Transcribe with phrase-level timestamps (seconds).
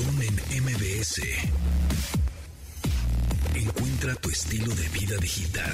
[0.00, 1.20] Pontón en MBS.
[3.54, 5.72] Encuentra tu estilo de vida digital.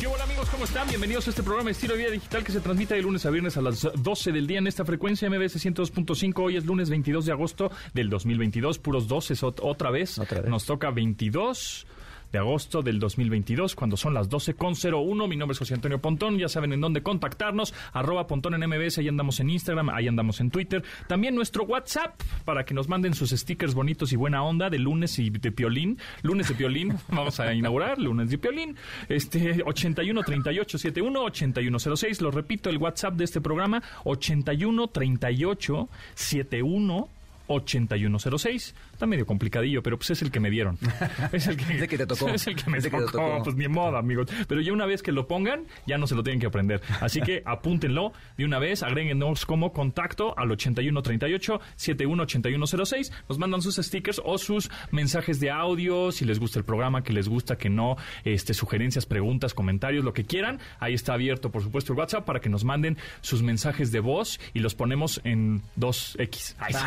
[0.00, 0.48] ¿Qué hola amigos?
[0.48, 0.88] ¿Cómo están?
[0.88, 3.56] Bienvenidos a este programa Estilo de Vida Digital que se transmite de lunes a viernes
[3.56, 6.42] a las 12 del día en esta frecuencia MBS 102.5.
[6.42, 10.18] Hoy es lunes 22 de agosto del 2022, puros 12 otra vez.
[10.18, 10.50] Otra vez.
[10.50, 11.86] Nos toca 22
[12.32, 15.28] de agosto del 2022, cuando son las 12.01.
[15.28, 16.38] Mi nombre es José Antonio Pontón.
[16.38, 17.74] Ya saben en dónde contactarnos.
[17.92, 18.98] Arroba Pontón en MBS.
[18.98, 20.82] Ahí andamos en Instagram, ahí andamos en Twitter.
[21.08, 25.18] También nuestro WhatsApp para que nos manden sus stickers bonitos y buena onda de lunes
[25.18, 25.98] y de piolín.
[26.22, 26.96] Lunes de piolín.
[27.08, 28.76] Vamos a inaugurar lunes de piolín.
[29.08, 32.20] Este 81 38 71 8106.
[32.20, 37.08] Lo repito, el WhatsApp de este programa 81 38 71
[37.50, 38.74] 8106.
[39.00, 40.76] Está medio complicadillo, pero pues es el que me dieron.
[41.32, 42.28] Es el que, Es el que te tocó.
[42.28, 43.18] Es el que me Es el que te tocó.
[43.18, 43.44] tocó.
[43.44, 44.28] Pues ni modo, amigos.
[44.46, 46.82] Pero ya una vez que lo pongan, ya no se lo tienen que aprender.
[47.00, 53.10] Así que apúntenlo de una vez, agréguenos como contacto al 8138 718106.
[53.26, 57.14] Nos mandan sus stickers o sus mensajes de audio, si les gusta el programa, que
[57.14, 60.58] les gusta, que no, este, sugerencias, preguntas, comentarios, lo que quieran.
[60.78, 64.38] Ahí está abierto, por supuesto, el WhatsApp para que nos manden sus mensajes de voz
[64.52, 66.56] y los ponemos en 2X.
[66.58, 66.80] Ay, sí.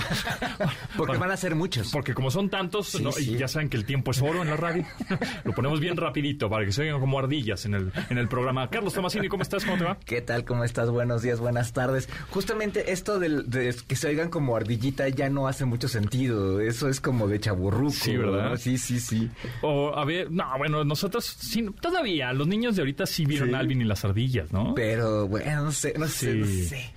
[0.95, 1.92] Porque Bueno, van a ser muchos.
[2.03, 3.12] porque como son tantos, Sí, ¿no?
[3.12, 3.32] sí.
[3.32, 4.84] y ya saben que el tiempo es oro en la radio,
[5.46, 8.70] lo ponemos bien rapidito para que se oigan como ardillas en el, en el programa.
[8.70, 9.64] Carlos Tomasini, ¿cómo estás?
[9.64, 9.98] ¿Cómo te va?
[10.06, 10.44] ¿Qué tal?
[10.44, 10.90] ¿Cómo estás?
[10.90, 12.10] Buenos días, buenas tardes.
[12.32, 16.60] Justamente esto de, que se oigan como ardillita ya no hace mucho sentido.
[16.60, 17.92] Eso es como de chaburruco.
[17.92, 18.50] Sí, ¿verdad?
[18.50, 18.58] ¿no?
[18.58, 19.30] Sí, sí, sí.
[19.62, 23.82] O, a ver, no, bueno, nosotros sí, todavía, los niños de ahorita sí vieron Alvin
[23.82, 24.73] y las ardillas, ¿no?
[24.73, 26.92] Pero bueno, no sé, no sé, no sé.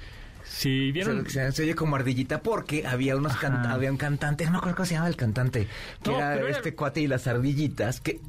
[0.56, 1.28] Sí, vieron.
[1.28, 4.76] Se, se oye como ardillita porque había unos can- había un cantante, no me acuerdo
[4.76, 5.68] cómo se llama el cantante,
[6.02, 8.20] que No, era era- este cuate y las ardillitas, que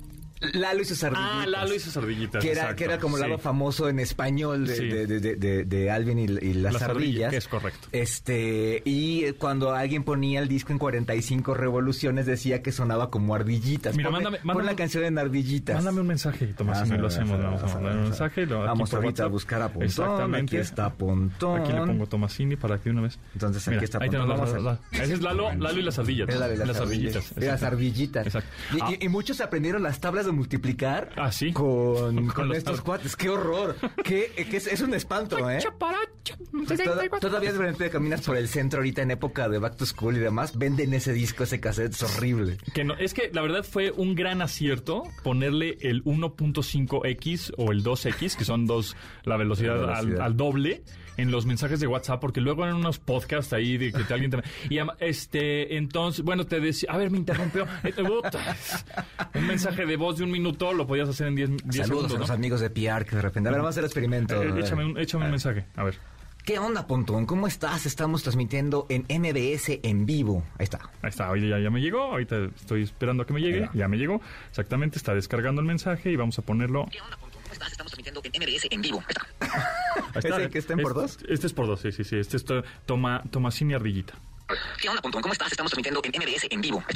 [0.53, 1.31] Lalo y sus ardillitas.
[1.33, 2.43] Ah, Lalo y sus ardillitas.
[2.43, 3.29] que era, exacto, que era como el sí.
[3.29, 4.87] lado famoso en español de, Sí.
[4.87, 7.87] de, de- de- de- de Alvin y, y las, Las ardillas, es correcto.
[7.91, 13.95] Este, y cuando alguien ponía el disco en 45 revoluciones decía que sonaba como ardillitas.
[13.95, 15.75] Mira, Ponme- mándame- pon mándame- la canción en ardillitas.
[15.77, 17.41] Mándame un mensaje, Tomás, Ah, y sí, lo hacemos.
[17.41, 18.45] Vamos a mandar un mensaje.
[18.45, 19.31] lo- Vamos ahorita a WhatsApp.
[19.31, 19.83] buscar a Pontón.
[19.83, 20.57] Exactamente.
[20.57, 21.61] Aquí está Pontón.
[21.61, 23.17] Aquí le pongo Tomasini para que una vez.
[23.33, 24.63] Entonces, aquí está Ahí tenemos Pontón.
[24.63, 26.27] la- la- Ese es Lalo, Lalo y las ardillas.
[26.29, 27.35] Las, ardillitas.
[27.35, 28.25] De las ardillitas.
[28.27, 28.49] Exacto.
[28.81, 28.91] Ah.
[28.99, 31.51] y muchos aprendieron las tablas de multiplicar Ah, sí.
[31.51, 33.15] con, Con con los estos cuates.
[33.15, 33.75] ¡Qué horror!
[34.03, 35.59] ¿Qué, es, es un espanto, ¿eh?
[36.83, 40.17] Toda- todavía de repente caminas por el centro ahorita en época de Back to School
[40.17, 42.57] y demás, venden ese disco, ese cassette, es horrible.
[42.73, 47.83] Que no, es que la verdad fue un gran acierto ponerle el 1.5x o el
[47.83, 50.19] 2x, que son dos, la velocidad, La velocidad.
[50.19, 50.83] Al, al doble
[51.17, 54.31] en los mensajes de WhatsApp, porque luego eran unos podcasts ahí de que te alguien
[54.31, 54.43] te...
[54.69, 57.67] Y este, entonces, bueno, te decía, a ver, me interrumpió.
[57.83, 58.55] Eh, puta.
[59.35, 62.15] un mensaje de voz de un minuto lo podías hacer en 10 10 Saludos segundos,
[62.15, 62.35] a los ¿no?
[62.35, 63.49] amigos de PR que de repente.
[63.49, 64.41] A ver, vamos a hacer el experimento.
[64.41, 64.63] Eh, ver.
[64.63, 65.97] échame un, échame un mensaje, a ver.
[66.47, 67.25] ¿Qué onda, Pontón?
[67.25, 67.85] ¿Cómo estás?
[67.85, 70.45] Estamos transmitiendo en MBS en vivo.
[70.57, 70.79] Ahí está.
[71.01, 73.89] Ahí está, oye, ya, ya me llegó, ahorita estoy esperando a que me llegue, ya
[73.89, 76.87] me llegó, exactamente, está descargando el mensaje y vamos a ponerlo...
[76.89, 77.17] ¿Qué onda,
[77.65, 79.03] Estamos transmitiendo en MBS en vivo.
[79.07, 79.25] Ahí está.
[80.13, 81.17] Ahí ¿Ese que está en por Este- dos?
[81.31, 84.13] Este es por dos, sí, sí, sí, este es to- toma, Tomasini Ardillita.
[84.81, 85.21] ¿Qué onda, Pontón?
[85.21, 85.51] ¿Cómo estás?
[85.51, 86.81] Estamos transmitiendo en MBS en vivo.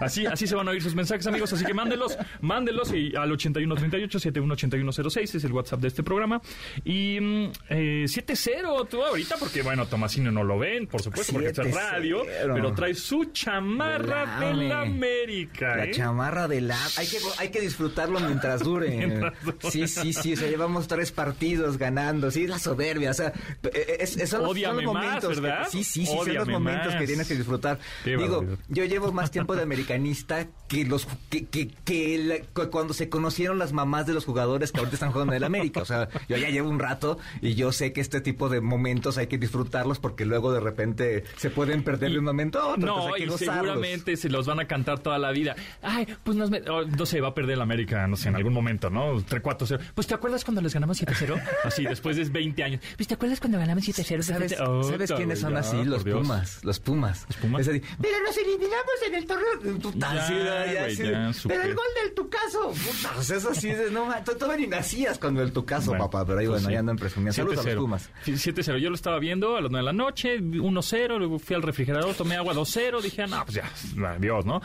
[0.00, 1.52] Así, así se van a oír sus mensajes, amigos.
[1.52, 6.40] Así que mándenlos, mándenlos y al 8138-718106 es el WhatsApp de este programa.
[6.84, 11.48] Y mm, eh, 7-0 tú ahorita, porque bueno, Tomasino no lo ven, por supuesto, porque
[11.48, 11.90] está en 7-0.
[11.90, 12.22] radio,
[12.54, 14.80] pero trae su chamarra Del de la.
[14.82, 15.76] América.
[15.76, 15.90] La ¿eh?
[15.92, 16.78] chamarra de la...
[16.96, 18.88] Hay que, hay que disfrutarlo mientras dure.
[18.98, 19.56] Mientras dure.
[19.70, 20.32] Sí, sí, sí.
[20.34, 22.30] O sea, llevamos tres partidos ganando.
[22.30, 23.10] Sí, la soberbia.
[23.10, 23.32] O sea,
[23.72, 25.34] es, es- son, los- son más, momentos.
[25.34, 25.68] que- ¿verdad?
[25.70, 26.16] sí, sí, sí.
[26.16, 26.96] son los momentos más.
[26.96, 27.78] que tienes que disfrutar.
[28.04, 28.58] Qué Digo, barbaridad.
[28.68, 33.08] yo llevo más tiempo de americanista que los que, que, que la- cu- cuando se
[33.08, 35.80] conocieron las mamás de los jugadores que ahorita están jugando en el América.
[35.80, 39.18] O sea, yo ya llevo un rato y yo sé que este tipo de momentos
[39.18, 42.86] hay que disfrutarlos porque luego de repente se pueden perder de un momento a otro.
[42.86, 43.64] No, entonces hay que y gozarlos.
[43.66, 45.56] seguramente se los van a cantar toda la vida.
[45.82, 48.36] Ay, pues nos me- oh, no sé, va a perder el América, no sé, en
[48.36, 49.14] algún momento, ¿no?
[49.20, 49.80] 3-4-0.
[49.94, 51.40] Pues ¿te acuerdas cuando les ganamos 7-0?
[51.64, 52.80] Así, después de 20 años.
[52.96, 54.22] Pues ¿te acuerdas cuando ganamos 7-0?
[54.22, 55.84] ¿Sabes, Oh, ¿sabes quiénes son así?
[55.84, 56.20] Los por Dios.
[56.22, 56.64] Pumas.
[56.64, 57.26] Los Pumas.
[57.28, 57.60] ¿Los Pumas?
[57.62, 59.78] Es así, pero nos eliminamos en el torneo.
[59.80, 62.70] Puta, Ya, ya, así, ya, pero el gol del Tucaso.
[62.70, 64.08] Puta, sea, eso sí, de, no,
[64.38, 66.24] todavía ni nacías cuando el Tucaso, Bueno, papá.
[66.26, 66.72] Pero ahí, pues bueno, sí.
[66.74, 67.32] ya andan presumiendo.
[67.34, 67.78] Saludos a los 7-0.
[67.78, 68.10] Pumas.
[68.24, 68.78] Sí, 7-0.
[68.78, 72.14] Yo lo estaba viendo a las 9 de la noche, 1-0, luego fui al refrigerador,
[72.14, 73.70] tomé agua 2-0, dije, ah, no, pues ya,
[74.10, 74.60] adiós, ¿no?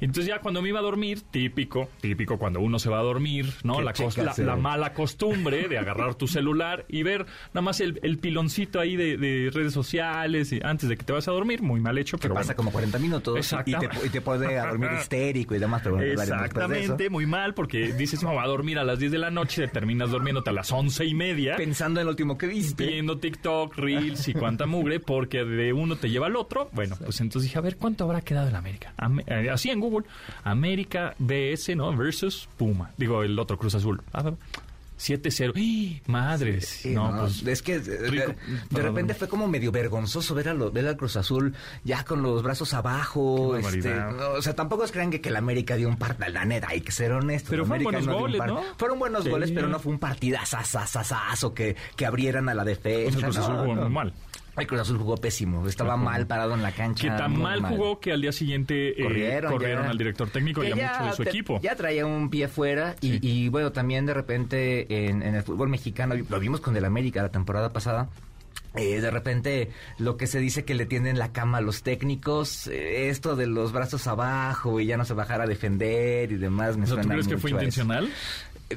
[0.00, 3.52] Entonces ya cuando me iba a dormir, típico, típico cuando uno se va a dormir,
[3.64, 3.80] ¿no?
[3.80, 7.98] La, cos- la, la mala costumbre de agarrar tu celular y ver nada más el,
[8.02, 10.52] el piloncito ahí de, de redes sociales.
[10.52, 12.48] Y, ah, antes de que te vas a dormir, muy mal hecho, Que pero pasa
[12.48, 12.56] bueno.
[12.58, 16.10] como 40 minutos y te, y te pone a dormir histérico y demás, pero bueno,
[16.12, 16.82] hablaremos después de eso.
[16.84, 19.62] Exactamente, muy mal, porque dices, no, va a dormir a las 10 de la noche,
[19.62, 22.86] te terminas durmiéndote a las once y media, Pensando en lo último que viste.
[22.86, 26.68] viendo TikTok, Reels y cuánta mugre, porque de uno te lleva al otro.
[26.72, 28.92] Bueno, pues entonces dije, a ver, ¿cuánto habrá quedado en América?
[28.96, 30.06] Am- eh, así en Google,
[30.44, 31.94] América BS, ¿no?
[31.96, 32.90] Versus Puma.
[32.96, 34.00] Digo, el otro Cruz Azul.
[34.12, 34.30] Ah,
[34.98, 35.52] 7-0.
[35.56, 36.02] ¡Ih!
[36.06, 36.66] Madres.
[36.66, 37.46] Sí, no, no, pues...
[37.46, 38.34] es que de,
[38.70, 41.54] repente fue como medio vergonzoso ver, a lo- ver al Cruz Azul
[41.84, 43.56] ya con los brazos abajo.
[43.56, 46.44] Este, no, o sea, tampoco es crean que, que el América dio un partido, la
[46.44, 47.50] neta, hay que ser honestos.
[47.50, 48.62] Pero fueron buenos goles, ¿no?
[48.76, 49.30] Fueron buenos Sí.
[49.30, 53.18] goles, pero no fue un partidazazazazo que, que abrieran a la defensa.
[53.18, 54.12] el Cruz Azul jugó mal.
[54.58, 57.02] El Cruz Azul jugó pésimo, estaba mal parado en la cancha.
[57.10, 59.90] Que tan mal jugó que al día siguiente eh, corrieron, corrieron, ya.
[59.90, 61.60] al director técnico y a mucho de su te- equipo.
[61.62, 63.18] Ya traía un pie fuera y, Sí.
[63.22, 67.22] y, bueno, también de repente en, en el fútbol mexicano, lo vimos con el América
[67.22, 68.08] la temporada pasada.
[68.74, 72.66] eh, de repente lo que se dice que le tienden la cama a los técnicos,
[72.68, 76.76] eh, esto de los brazos abajo y ya no se bajar a defender y demás.
[76.76, 78.08] Me O sea, ¿Tú suena crees que fue intencional?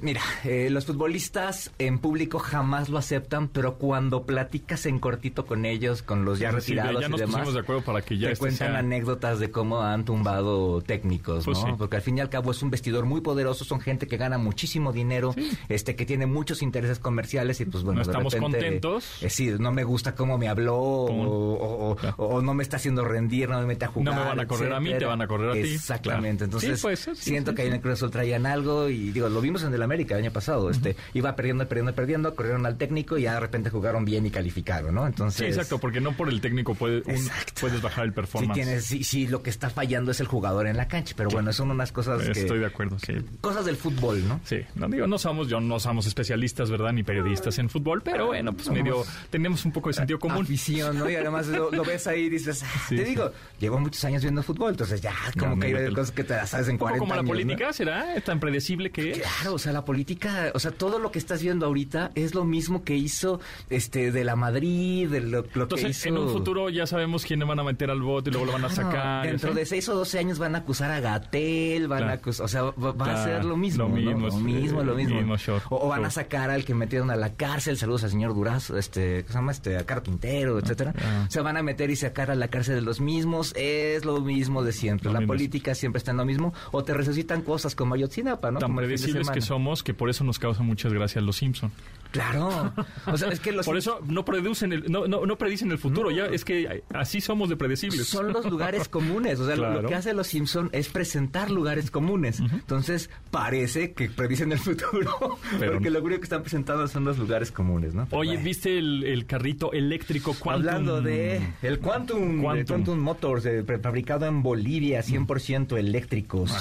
[0.02, 5.66] Mira, eh, los futbolistas en público jamás lo aceptan, pero cuando platicas en cortito con
[5.66, 8.34] ellos, con los ya retirados ya y demás, pusimos de acuerdo para que ya te
[8.34, 11.66] este cuentan sea- anécdotas de cómo han tumbado técnicos, Pues ¿no?
[11.66, 11.72] sí.
[11.78, 14.38] Porque al fin y al cabo es un vestidor muy poderoso, son gente que gana
[14.38, 15.36] muchísimo dinero,
[15.68, 19.22] este que tiene muchos intereses comerciales y pues bueno, No de estamos repente, contentos.
[19.22, 22.16] eh, sí, no me gusta cómo me habló o, o- o- Claro.
[22.18, 24.14] o no me está haciendo rendir, no me mete a jugar.
[24.16, 25.60] No me van a correr a mí, te van a correr a ti.
[25.74, 26.48] Exactamente.
[26.48, 26.66] Claro.
[26.66, 29.81] Entonces, siento que ahí en el Cruz traían algo y digo, lo vimos en el
[29.84, 33.40] América el año pasado, este iba perdiendo, perdiendo, perdiendo, corrieron al técnico y ya de
[33.40, 35.06] repente jugaron bien y calificaron, ¿no?
[35.08, 37.30] Entonces, Sí, exacto, porque no por el técnico puede, un-
[37.60, 38.54] puedes bajar el performance.
[38.54, 41.52] tienes, sí, sí, lo que está fallando es el jugador en la cancha, pero bueno,
[41.54, 42.32] son unas cosas que...
[42.42, 43.14] Estoy de acuerdo, sí.
[43.42, 44.40] Cosas del fútbol, ¿no?
[44.46, 46.92] Sí, no digo, no somos, yo no somos especialistas, ¿verdad?
[46.94, 50.44] Ni periodistas en fútbol, pero bueno, pues medio, tenemos un poco de sentido común.
[50.44, 51.10] Afición, ¿no?
[51.10, 53.10] Y además lo, lo ves ahí y dices, ah, Sí, te sí.
[53.12, 56.50] digo, llevo muchos años viendo fútbol, entonces ya, como que hay cosas que te las
[56.50, 57.30] sabes en Un poco 40 como la años, ¿no?
[57.32, 58.16] política, ¿será?
[58.16, 59.18] ¿Es tan predecible que es?
[59.20, 62.44] Claro, o sea, la política, o sea, todo lo que estás viendo ahorita es lo
[62.44, 63.40] mismo que hizo
[63.70, 66.10] este de la Madrid, de lo, lo que Entonces, hizo...
[66.10, 68.66] en un futuro ya sabemos quiénes van a meter al bote y luego lo van
[68.66, 69.26] a sacar.
[69.28, 72.12] Dentro de 6 o 12 años van a acusar a Gatel, van Claro.
[72.12, 73.96] a acusar, o sea, va, va a ser lo mismo, lo ¿no?
[73.96, 75.16] mismo, lo mismo, lo mismo.
[75.18, 75.60] mismo show.
[75.70, 78.78] O, o van a sacar al que metieron a la cárcel, saludos al señor Durazo,
[78.78, 79.52] este, ¿qué se llama?
[79.52, 80.94] Este, a Caro Quintero, etcétera.
[81.00, 81.26] ah.
[81.30, 84.64] Se van a meter y sacar a la cárcel de los mismos, es lo mismo
[84.64, 85.06] de siempre.
[85.06, 85.34] Lo la mismo.
[85.34, 88.60] política siempre está en lo mismo, o te resucitan cosas como Ayotzinapa, ¿no?
[88.60, 89.42] Tan predecibles que semana.
[89.62, 91.72] Somos que por eso nos causa muchas gracias los Simpson.
[92.12, 92.74] Claro.
[93.06, 95.78] O sea, es que los Por eso no producen el, no, no, no predicen el
[95.78, 98.06] futuro, ya es que así somos de predecibles.
[98.08, 99.40] son los lugares comunes.
[99.40, 102.40] O sea, lo- que hace los Simpson es presentar lugares comunes.
[102.42, 105.38] Entonces, parece que predicen el futuro.
[105.60, 106.00] Pero porque no.
[106.00, 108.06] lo único que están presentando son los lugares comunes, ¿no?
[108.08, 108.44] Pero Oye, bueno.
[108.46, 110.68] ¿viste el, el carrito eléctrico Quantum?
[110.68, 113.00] Hablando de el Quantum, de Quantum.
[113.00, 116.52] Motors, pre- fabricado en Bolivia, 100% eléctricos.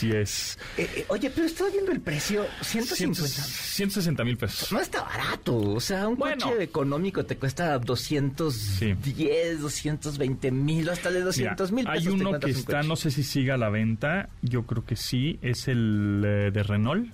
[0.00, 0.58] Sí es.
[0.78, 3.42] Eh, eh, oye, pero estaba viendo el precio, 150.
[3.42, 4.72] 160 mil pesos.
[4.72, 6.46] No está barato, o sea, un Bueno.
[6.50, 12.20] coche económico te cuesta 210, 220 mil, hasta de Mira, 200 mil hay pesos te
[12.26, 12.88] uno que un está, coche.
[12.88, 16.62] no sé si siga a la venta, yo creo que sí, es el eh, de
[16.62, 17.10] Renault,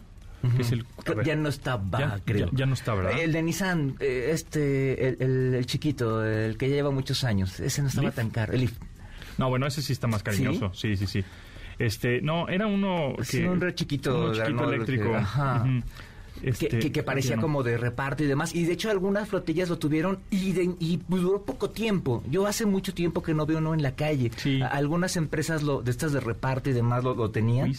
[0.56, 0.86] que es el...
[1.16, 2.46] ver, ya no está, va, ya- creo.
[2.46, 3.18] ya- ya no está, ¿verdad?
[3.20, 7.58] El de Nissan, eh, este, el, el- el chiquito, el que ya lleva muchos años,
[7.58, 8.14] ese no estaba ¿Leaf?
[8.14, 8.52] tan caro.
[8.52, 8.72] El Leaf.
[9.38, 11.24] No, bueno, ese sí está más cariñoso, sí, sí, sí.
[11.78, 13.46] Este, no, era uno que...
[13.48, 15.10] un re chiquito uno chiquito eléctrico.
[15.10, 15.66] que- ajá.
[16.42, 17.42] Este, que- que parecía no.
[17.42, 18.54] como de reparto y demás.
[18.54, 22.22] Y de hecho algunas flotillas lo tuvieron y, de- y duró poco tiempo.
[22.30, 24.30] Yo hace mucho tiempo que no veo uno en la calle.
[24.36, 24.60] Sí.
[24.62, 27.72] Algunas empresas lo, de estas de reparto y demás lo, lo tenían.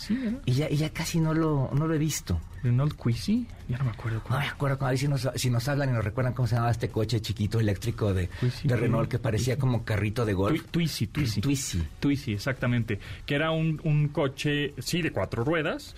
[0.46, 2.40] Y ya, y ya casi no lo, no lo he visto.
[2.64, 4.40] Renault Quisi, ya no me acuerdo No cuál.
[4.40, 6.72] me acuerdo, a ver si nos, si nos hablan y nos recuerdan cómo se llamaba
[6.72, 8.30] este coche chiquito eléctrico de,
[8.64, 10.60] de Renault que parecía como carrito de golf.
[10.64, 11.40] Twi- Twizy, Twizy.
[11.42, 11.84] Twizy.
[12.00, 13.00] Twizy, exactamente.
[13.28, 15.96] Que era un, un coche, sí, de cuatro ruedas,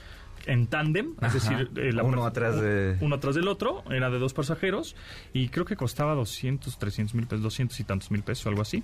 [0.49, 4.19] en tándem, es decir, eh, la Uno atrás de- uno atrás del otro, era de
[4.19, 4.95] dos pasajeros,
[5.33, 8.83] y creo que costaba 200, 300 mil pesos, 200 y tantos mil pesos, algo así.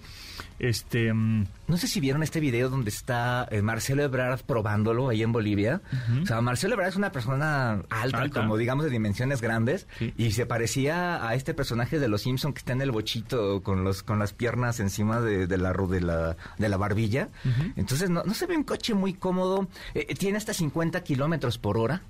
[0.59, 5.23] Este, mm, No sé si vieron este video donde está eh, Marcelo Ebrard probándolo ahí
[5.23, 5.81] en Bolivia.
[6.21, 8.41] O sea, Marcelo Ebrard es una persona alta, Alta.
[8.41, 10.13] como digamos de dimensiones grandes, Sí.
[10.17, 13.83] y se parecía a este personaje de Los Simpson que está en el bochito con
[13.83, 17.29] los con las piernas encima de, de la de la de la barbilla.
[17.75, 19.67] Entonces no, no se ve un coche muy cómodo.
[19.95, 22.01] Eh, tiene hasta 50 kilómetros kilómetros por hora.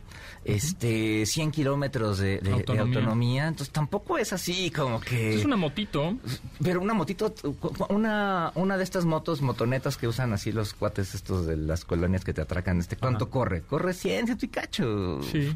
[0.44, 3.48] Este, 100 kilómetros de, de- de Autonomía.
[3.48, 5.34] Entonces tampoco es así como que.
[5.40, 6.18] Es una motito.
[6.62, 7.34] Pero una motito,
[7.90, 12.24] una, una de estas motos, motonetas que usan así los cuates estos de las colonias
[12.24, 13.32] que te atracan, este, ¿cuánto Ajá.
[13.32, 13.62] corre?
[13.64, 15.20] Corre 100, ciento y cacho.
[15.24, 15.56] Sí.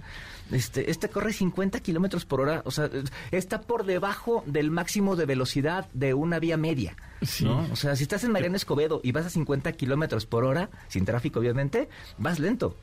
[0.52, 2.90] Este, este corre 50 kilómetros por hora, o sea,
[3.30, 6.96] está por debajo del máximo de velocidad de una vía media.
[7.22, 7.46] Sí.
[7.46, 7.68] ¿no?
[7.72, 11.06] O sea, si estás en Mariano Escobedo y vas a 50 kilómetros por hora, sin
[11.06, 12.76] tráfico obviamente, vas lento.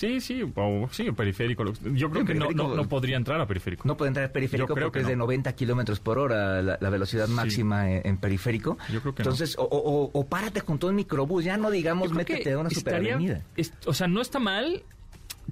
[0.00, 1.62] Sí, sí, o, sí, periférico.
[1.92, 3.86] Yo creo Sí, que no, no, no podría entrar a periférico.
[3.86, 5.24] No puede entrar al periférico Yo creo porque que es de no.
[5.24, 8.78] 90 kilómetros por hora la, la velocidad máxima en, en periférico.
[8.90, 9.28] Yo creo que no.
[9.30, 12.70] Entonces, o, o- o párate junto a un microbús, ya no digamos métete a una
[12.70, 13.42] superavenida.
[13.58, 14.82] es- o sea, no está mal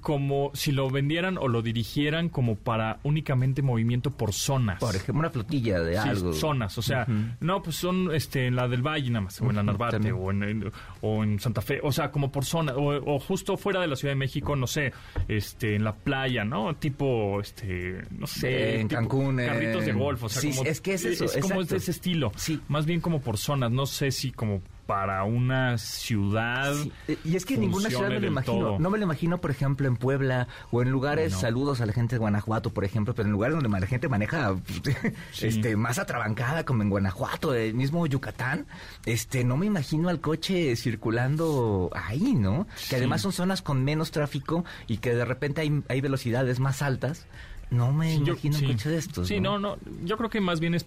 [0.00, 4.78] como si lo vendieran o lo dirigieran como para únicamente movimiento por zonas.
[4.78, 6.32] Por ejemplo, una flotilla de Sí, algo.
[6.32, 7.06] zonas, o sea,
[7.40, 10.30] no, pues son este, en la del Valle nada más, o en la Narvarte, o
[10.30, 13.80] en, en- o en Santa Fe, o sea, como por zona, o, o justo fuera
[13.80, 14.92] de la Ciudad de México, no sé,
[15.26, 16.76] este, en la playa, ¿no?
[16.76, 20.64] Tipo, este, no sé, En tipo Cancún, eh, carritos de golf, o sea, sí, como,
[20.64, 21.74] es que es eso, es como exacto.
[21.74, 22.60] de ese estilo, Sí.
[22.68, 26.72] más bien como por zonas, no sé si como para una ciudad.
[26.74, 28.56] Sí, eh, Y es que en ninguna ciudad me lo imagino.
[28.58, 28.78] todo.
[28.78, 31.40] No me lo imagino, por ejemplo, en Puebla o en lugares, No.
[31.40, 34.56] saludos a la gente de Guanajuato, por ejemplo, pero en lugares donde la gente maneja
[35.32, 35.46] Sí.
[35.48, 38.66] este más atrabancada, como en Guanajuato, el mismo Yucatán,
[39.04, 42.66] este no me imagino al coche circulando ahí, ¿no?
[42.88, 46.80] Que además son zonas con menos tráfico y que de repente hay, hay velocidades más
[46.80, 47.26] altas.
[47.70, 48.64] No me Sí, yo- imagino sí.
[48.66, 49.28] un coche de estos.
[49.28, 50.86] Sí, no, no, yo creo que más bien es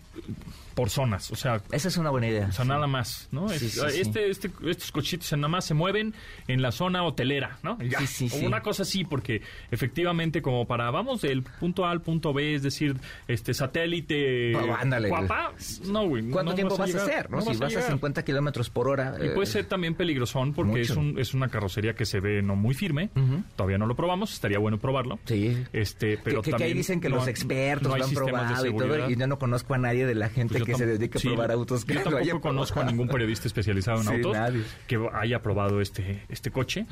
[0.73, 2.47] por zonas, o sea, Esa es una buena idea.
[2.47, 2.69] O sea, sí.
[2.69, 3.51] nada más, ¿no?
[3.51, 6.13] Es- este, este, estos cochitos nada más se mueven
[6.47, 7.77] en la zona hotelera, ¿no?
[7.81, 7.99] Ya.
[7.99, 8.45] Sí, sí, O sí.
[8.45, 12.63] Una cosa así, porque efectivamente como para vamos del punto A al punto B, es
[12.63, 12.95] decir,
[13.27, 15.09] este satélite Oh, ándale.
[15.09, 15.51] guapa,
[15.87, 16.29] no, güey.
[16.29, 17.29] ¿Cuánto no tiempo vas a, hacer?
[17.29, 17.41] ¿no?
[17.41, 17.91] si vas a, llegar.
[17.91, 19.17] 50 kilómetros por hora.
[19.21, 22.41] Y eh, puede ser también peligrosón porque es, un, es una carrocería que se ve
[22.41, 23.09] no muy firme.
[23.55, 25.19] Todavía no lo probamos, estaría bueno probarlo.
[25.25, 25.57] Sí.
[25.73, 29.09] Este, pero que ahí dicen que no- los expertos no lo han probado y todo,
[29.09, 31.27] y yo no conozco a nadie de la gente Pues que se dedica a sí,
[31.29, 31.85] probar autos.
[31.85, 34.63] que Yo tampoco haya conozco a ningún periodista especializado en Sí, autos nadie.
[34.87, 36.85] que haya probado este, este coche.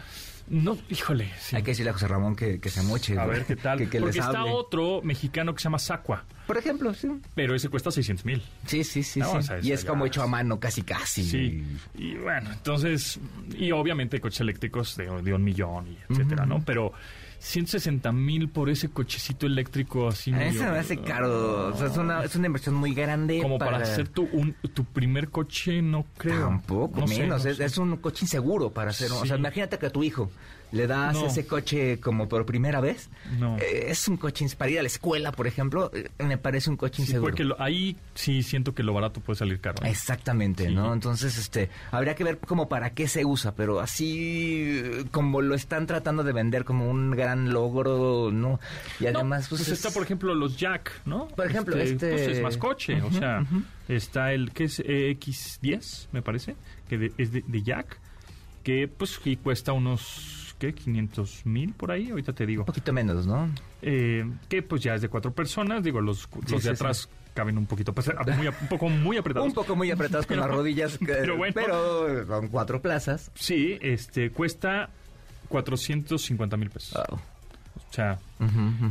[0.47, 1.31] No, híjole.
[1.39, 1.55] sí.
[1.55, 3.19] Hay que decirle a José Ramón que, que se moche.
[3.19, 3.77] A ver qué tal.
[3.77, 7.07] Que, que Porque les está otro mexicano que se llama Sacua, Por ejemplo, sí.
[7.35, 8.41] pero ese cuesta 600 mil.
[8.65, 9.19] Sí, sí, sí.
[9.19, 9.37] No, sí.
[9.37, 11.23] o sea, y es como hecho a mano, casi, casi.
[11.23, 11.63] Sí.
[11.95, 13.19] Y bueno, entonces,
[13.55, 16.63] y obviamente coches eléctricos de, de un millón, y etcétera, ¿no?
[16.65, 16.93] Pero
[17.39, 20.31] 160 mil por ese cochecito eléctrico así.
[20.31, 21.67] A medio- Eso me hace caro.
[21.73, 23.39] O sea, es una, es una inversión muy grande.
[23.41, 26.41] Como para, hacer tu, un- tu primer coche, no creo.
[26.47, 27.43] Tampoco, No sé, menos.
[27.45, 27.65] no es, sé.
[27.65, 29.11] es un coche inseguro para hacer.
[29.11, 29.39] O sea, Sí.
[29.39, 30.29] imagínate que a tu hijo
[30.71, 31.25] le das No.
[31.25, 33.09] ese coche como por primera vez.
[33.39, 33.57] No.
[33.57, 35.89] Eh, es un coche para ir a la escuela, por ejemplo.
[35.93, 37.31] eh, me parece un coche Sí, inseguro.
[37.31, 39.83] porque lo- ahí sí siento que lo barato puede salir caro.
[39.83, 39.89] ¿eh?
[39.89, 40.75] Exactamente, Sí.
[40.75, 40.93] ¿no?
[40.93, 45.55] Entonces, este, habría que ver como para qué se usa, pero así eh, como lo
[45.55, 48.59] están tratando de vender como un gran logro, ¿no?
[48.99, 51.27] Y No, además, pues, es- está, por ejemplo, los Jack, ¿no?
[51.29, 53.45] Por ejemplo, este- pues es más coche, o sea,
[53.87, 56.55] está el que es X10, me parece,
[56.87, 57.99] que de- es de, de Jack,
[58.63, 60.73] que pues y cuesta unos, ¿qué?
[60.73, 62.63] 500 mil por ahí, ahorita te digo.
[62.63, 63.49] un poquito menos, ¿no?
[63.81, 67.09] Eh, que pues ya es de cuatro personas, digo, los, Sí, los de sí, atrás
[67.33, 69.47] caben un poquito, pues, muy un poco muy apretados.
[69.47, 71.53] Un poco muy apretados con Pero- las rodillas, pero bueno.
[71.55, 73.31] pero son cuatro plazas.
[73.35, 74.89] Sí, este, cuesta
[75.49, 76.93] 450 mil pesos.
[77.09, 77.19] Wow.
[77.89, 78.19] O sea,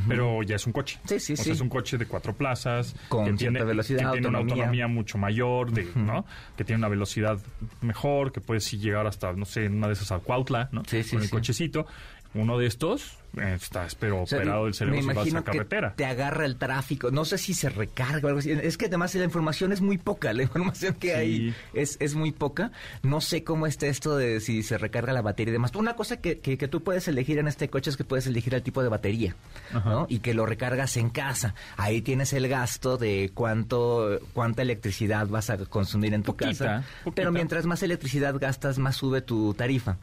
[0.08, 0.98] pero ya es un coche.
[1.04, 1.50] Sí, sí, o sea, sí.
[1.52, 2.96] es un coche de cuatro plazas.
[3.08, 4.88] Con que cierta velocidad, que tiene una autonomía.
[4.88, 6.24] mucho mayor, de, ¿no?
[6.56, 7.38] Que tiene una velocidad
[7.80, 10.82] mejor, que puede sí llegar hasta, no sé, una de esas a Cuautla, ¿no?
[10.86, 11.86] Sí, sí, Con el cochecito.
[12.34, 15.38] Uno de estos eh, está, espero, O sea, operado del cerebro me si vas imagino
[15.40, 15.90] a carretera.
[15.90, 17.10] que te agarra el tráfico.
[17.10, 18.50] No sé si se recarga o algo así.
[18.50, 20.32] Es que además la información es muy poca.
[20.38, 21.14] La información que Sí.
[21.14, 22.70] hay es, es muy poca.
[23.02, 25.72] No sé cómo está esto de si se recarga la batería y demás.
[25.74, 28.54] Una cosa que, que, que tú puedes elegir en este coche es que puedes elegir
[28.54, 29.34] el tipo de batería.
[29.72, 29.90] Ajá.
[29.90, 30.06] ¿no?
[30.08, 31.54] Y que lo recargas en casa.
[31.76, 36.84] Ahí tienes el gasto de cuánto cuánta electricidad vas a consumir en tu Poquita, casa.
[37.04, 37.14] poquita.
[37.22, 39.96] Pero mientras más electricidad gastas, más sube tu tarifa.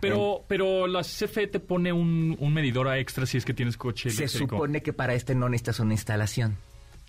[0.00, 4.10] Pero, pero la CFE te pone un, un medidor extra si es que tienes coche
[4.10, 4.56] Se eléctrico.
[4.56, 6.56] supone que para este no necesitas una instalación.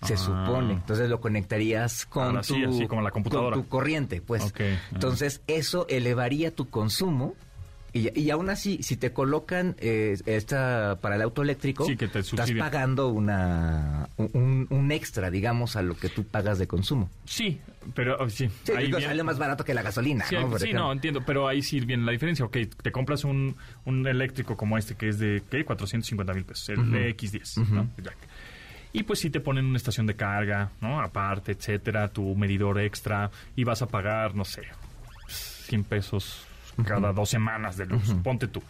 [0.02, 0.16] Se Ah.
[0.18, 0.74] supone.
[0.74, 3.54] Entonces lo conectarías con tu, sí, así como la computadora.
[3.56, 4.52] con tu corriente, pues.
[4.92, 7.34] Entonces eso elevaría tu consumo.
[7.96, 12.08] Y, y aún así, si te colocan eh, esta para el auto eléctrico, Sí, que
[12.08, 17.08] te estás pagando una un, un extra, digamos, a lo que tú pagas de consumo.
[17.24, 17.60] Sí,
[17.94, 18.50] pero oh, sí.
[18.64, 20.50] Sí, ahí viene- sale más barato que la gasolina, Sí, ¿no?
[20.50, 20.86] Por sí, ejemplo.
[20.86, 22.44] no, entiendo, pero ahí sí viene la diferencia.
[22.44, 25.64] Ok, te compras un, un eléctrico como este que es de, ¿qué?
[25.64, 26.96] 450 mil pesos, el Ujú.
[26.96, 27.88] X10, ¿no?
[28.02, 28.16] Jack.
[28.92, 31.00] Y pues sí te ponen una estación de carga, ¿no?
[31.00, 34.62] Aparte, etcétera, tu medidor extra, y vas a pagar, no sé,
[35.28, 36.44] 100 pesos
[36.82, 38.62] cada dos semanas de luz, ponte tú.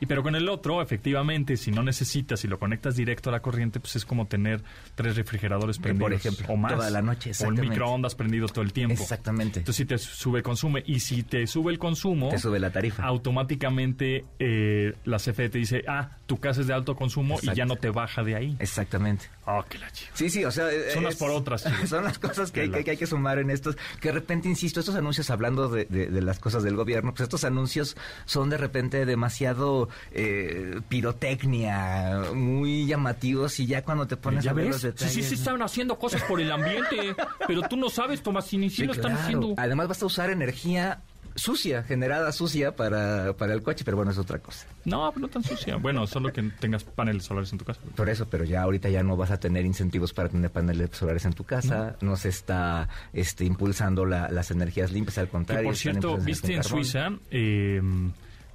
[0.00, 3.40] Y pero con el otro, efectivamente, si no necesitas, si lo conectas directo a la
[3.40, 4.62] corriente, pues es como tener
[4.94, 6.72] tres refrigeradores prendidos por ejemplo, o más.
[6.74, 8.94] toda la noche, O el microondas prendido todo el tiempo.
[9.02, 9.60] Exactamente.
[9.60, 13.04] Entonces si te sube consume y si te sube el consumo, Te sube la tarifa.
[13.04, 17.64] automáticamente eh, la CFE te dice, ah, tu casa es de alto consumo y ya
[17.64, 18.56] no te baja de ahí.
[18.58, 19.26] Exactamente.
[19.46, 20.10] Oh, qué la chiva.
[20.14, 20.66] Sí, sí, o sea...
[20.92, 21.64] Son unas es- por otras.
[21.86, 23.76] Son las cosas que que hay que sumar en estos.
[24.00, 27.22] Que de repente, insisto, estos anuncios, hablando de, de- de las cosas del gobierno, pues
[27.22, 29.67] estos anuncios son de repente demasiado
[30.12, 34.74] eh, pirotecnia, muy llamativos y ya cuando te pones ¿Ya a ver ves?
[34.74, 35.28] los Sí, detalles...
[35.28, 37.14] sí, están haciendo cosas por el ambiente,
[37.46, 39.54] pero tú no sabes, Tomás, y ni sí, lo están haciendo.
[39.56, 41.00] Además vas a usar energía
[41.34, 44.66] sucia, generada sucia para, para el coche, pero bueno, es otra cosa.
[44.84, 45.76] No, no tan sucia.
[45.76, 47.80] Bueno, solo que tengas paneles solares en tu casa.
[47.94, 51.24] Por eso, pero ya ahorita ya no vas a tener incentivos para tener paneles solares
[51.26, 55.64] en tu casa, no, se está este, impulsando la- las energías limpias, al Que contrario.
[55.68, 56.64] por están cierto, viste en.
[56.64, 57.80] Suiza, eh,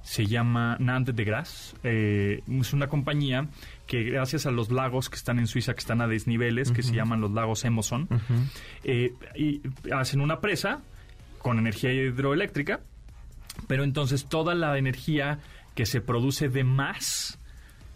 [0.04, 1.74] se llama Nant de Gras.
[1.82, 3.48] eh, es una compañía
[3.86, 6.94] que gracias a los lagos que están en Suiza, que están a desniveles, que se
[6.94, 8.08] llaman los lagos Emerson,
[8.84, 10.82] eh, y hacen una presa
[11.38, 12.80] con energía hidroeléctrica,
[13.66, 15.38] pero entonces toda la energía
[15.74, 17.38] que se produce de más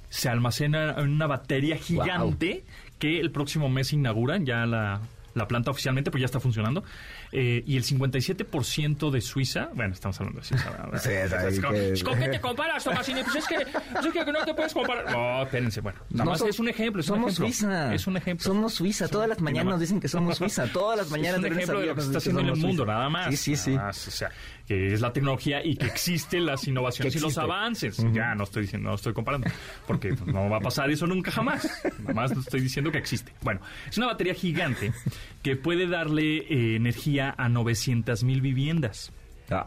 [0.08, 2.64] se almacena en una batería gigante
[2.98, 5.00] que el próximo mes inauguran ya la,
[5.34, 6.84] la planta oficialmente, pues ya está funcionando.
[7.30, 10.70] Eh, y el 57% de Suiza, bueno, estamos hablando de Suiza.
[10.70, 10.98] ¿verdad?
[11.02, 13.22] Sí, es Es como, que- ¿Con qué te comparas, Tomasini?
[13.22, 15.10] Pues es que, es que no te puedes comparar.
[15.12, 17.46] No, espérense, bueno, nada No más so- es un ejemplo, es un somos ejemplo.
[17.54, 17.94] Suiza.
[17.94, 18.44] Es un ejemplo.
[18.44, 19.08] Somos Suiza.
[19.08, 20.66] Todas las mañanas nos dicen que somos Suiza.
[20.72, 22.40] Todas las mañanas es un de lunes a ejemplo de lo que está dicen haciendo
[22.40, 22.92] en el somos mundo, Suiza.
[22.94, 23.28] nada más.
[23.30, 23.70] Sí, sí, sí.
[23.72, 24.30] Más, o sea,
[24.68, 27.96] que es la tecnología y que existen las innovaciones y los avances.
[28.12, 29.48] Ya no estoy diciendo, no estoy comparando,
[29.86, 31.82] porque no va a pasar eso nunca jamás.
[32.00, 33.32] Nada más estoy diciendo que existe.
[33.40, 34.92] Bueno, es una batería gigante
[35.42, 39.10] que puede darle eh, energía a 900 mil viviendas.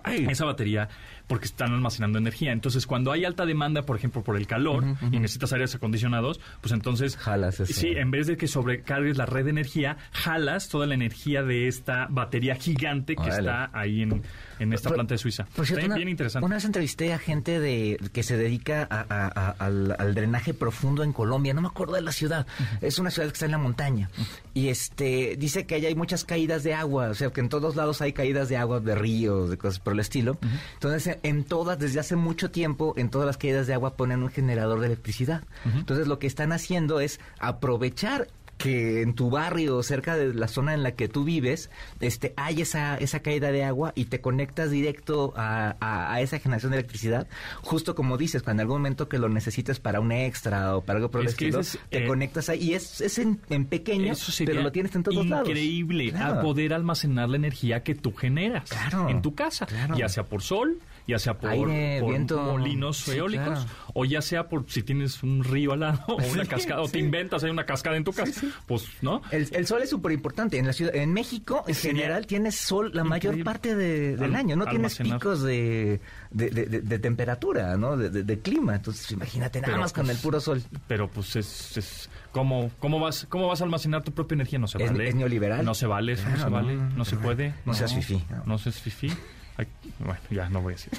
[0.04, 0.28] Ay.
[0.30, 0.90] Esa batería,
[1.26, 2.52] porque están almacenando energía.
[2.52, 6.72] Entonces, cuando hay alta demanda, por ejemplo, por el calor y necesitas aires acondicionados, pues
[6.72, 7.18] entonces.
[7.18, 7.74] Jalas eso.
[7.74, 11.68] Sí, en vez de que sobrecargues la red de energía, jalas toda la energía de
[11.68, 13.40] esta batería gigante que Órale.
[13.40, 14.22] está ahí en,
[14.64, 15.46] en esta planta de Suiza.
[15.56, 16.46] Por cierto, una, bien interesante.
[16.46, 20.54] Una vez entrevisté a gente de que se dedica a- a- a- al, al drenaje
[20.54, 21.54] profundo en Colombia.
[21.54, 22.46] No me acuerdo de la ciudad.
[22.82, 24.10] Es una ciudad que está en la montaña.
[24.54, 27.10] Y este dice que allá hay muchas caídas de agua.
[27.10, 29.94] O sea, que en todos lados hay caídas de agua, de ríos, de cosas por
[29.94, 30.38] el estilo.
[30.74, 34.30] Entonces, en todas, desde hace mucho tiempo, en todas las caídas de agua ponen un
[34.30, 35.44] generador de electricidad.
[35.66, 38.28] Entonces, lo que están haciendo es aprovechar
[38.62, 42.62] que en tu barrio, cerca de la zona en la que tú vives, este, hay
[42.62, 46.78] esa, esa caída de agua y te conectas directo a, a- a esa generación de
[46.80, 47.28] electricidad,
[47.62, 50.98] justo como dices, cuando en algún momento que lo necesites para un extra o para
[50.98, 53.66] algo por el Es estilo, es, te eh, conectas ahí y es, es en, en
[53.66, 54.14] pequeño,
[54.46, 55.48] pero lo tienes en todos lados.
[55.48, 56.40] increíble Claro.
[56.40, 59.96] a poder almacenar la energía que tú generas Claro, en tu casa, claro.
[59.98, 62.42] ya sea por sol, ya sea por, Aire, por viento.
[62.42, 63.66] molinos Sí, eólicos, claro.
[63.94, 67.00] o ya sea por si tienes un río al lado o una cascada, o te
[67.00, 69.22] inventas hay una cascada en tu casa, pues, ¿no?
[69.32, 70.58] El, el sol es súper importante.
[70.58, 73.44] En la ciudad, en México, en general, tienes sol la mayor Increíble.
[73.46, 74.56] parte de- del Al- año.
[74.56, 76.00] No tienes picos de,
[76.32, 77.98] de, temperatura, ¿no?
[77.98, 78.76] De, clima.
[78.76, 80.62] Entonces, imagínate nada Pero, más con pues, el puro sol.
[80.88, 84.60] Pero pues es, es ¿cómo, cómo vas cómo vas a almacenar tu propia energía?
[84.60, 85.08] No se vale.
[85.10, 85.64] es neoliberal.
[85.66, 87.54] No se vale, eso no se vale, no, no, se puede.
[87.66, 88.44] no seas fifí, no.
[88.46, 89.12] No seas fifí.
[89.58, 89.68] Ay,
[90.00, 90.94] bueno, ya no voy a decir.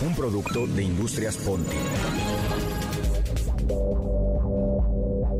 [0.00, 1.76] Un producto de Industrias Ponti.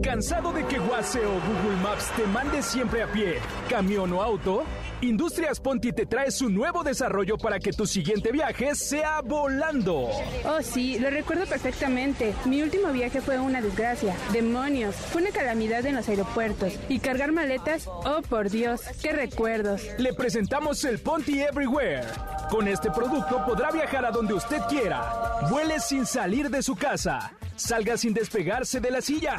[0.02, 4.64] ¿Cansado de que WhatsApp o Google Maps te mande siempre a pie, camión o auto?
[5.04, 10.08] Industrias Ponti te trae su nuevo desarrollo para que tu siguiente viaje sea volando.
[10.46, 12.34] Oh, sí, lo recuerdo perfectamente.
[12.46, 14.16] Mi último viaje fue una desgracia.
[14.32, 14.94] Demonios.
[14.94, 16.72] Fue una calamidad en los aeropuertos.
[16.88, 19.82] Y cargar maletas, oh, por Dios, qué recuerdos.
[19.98, 22.06] Le presentamos el Ponti Everywhere.
[22.48, 25.38] Con este producto podrá viajar a donde usted quiera.
[25.50, 27.34] Vuele sin salir de su casa.
[27.56, 29.36] Salga sin despegarse de la silla.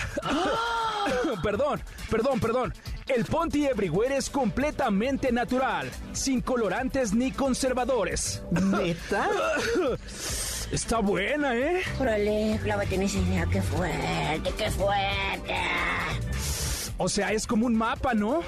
[1.43, 2.73] perdón, perdón, perdón.
[3.07, 8.41] El Ponti Everywhere es completamente natural, sin colorantes ni conservadores.
[8.49, 9.29] ¿Neta?
[10.71, 11.83] Está buena, ¿eh?
[11.99, 15.53] Órale, clávate señor, qué fuerte, qué fuerte.
[16.97, 18.39] O sea, es como un mapa, ¿no?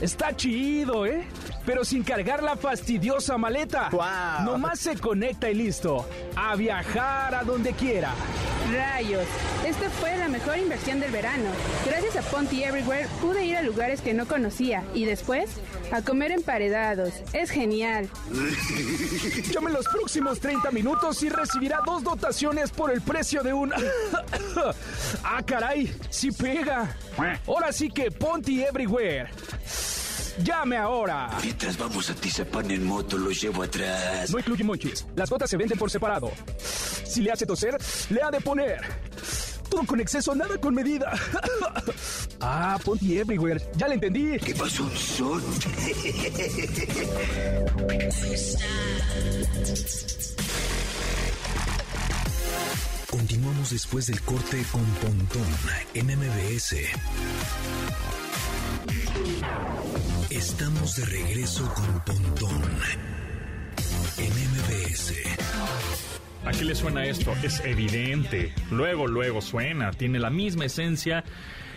[0.00, 1.24] Está chido, ¿eh?
[1.66, 3.88] Pero sin cargar la fastidiosa maleta.
[3.90, 4.44] ¡Guau!
[4.44, 6.06] Nomás se conecta y listo.
[6.36, 8.12] A viajar a donde quiera.
[8.72, 9.26] Rayos,
[9.66, 11.50] esta fue la mejor inversión del verano.
[11.86, 15.50] Gracias a Ponty Everywhere pude ir a lugares que no conocía y después
[15.92, 17.12] a comer emparedados.
[17.32, 18.08] Es genial.
[19.52, 23.72] Llame los próximos 30 minutos y recibirá dos dotaciones por el precio de un...
[25.24, 25.94] ¡Ah, caray!
[26.08, 26.96] ¡Sí pega!
[27.46, 29.28] Ahora sí que Ponty Everywhere.
[30.42, 31.30] Llame ahora.
[31.42, 34.30] Mientras vamos a Tizapán en moto, lo llevo atrás.
[34.30, 35.06] No incluye monchis.
[35.14, 36.30] Las gotas se venden por separado.
[36.58, 37.76] Si le hace toser,
[38.10, 38.80] le ha de poner.
[39.68, 41.12] Todo con exceso, nada con medida.
[42.40, 43.60] ah, Ponty Everywhere.
[43.76, 44.38] Ya le entendí.
[44.38, 45.42] ¿Qué pasó, son?
[53.10, 55.46] Continuamos después del corte con Pontón
[55.94, 56.74] en MBS.
[60.46, 62.62] Estamos de regreso con Pontón
[64.18, 65.14] en MBS.
[66.44, 67.32] ¿A qué le suena esto?
[67.42, 68.52] Es evidente.
[68.70, 69.90] Luego, luego suena.
[69.92, 71.24] Tiene la misma esencia.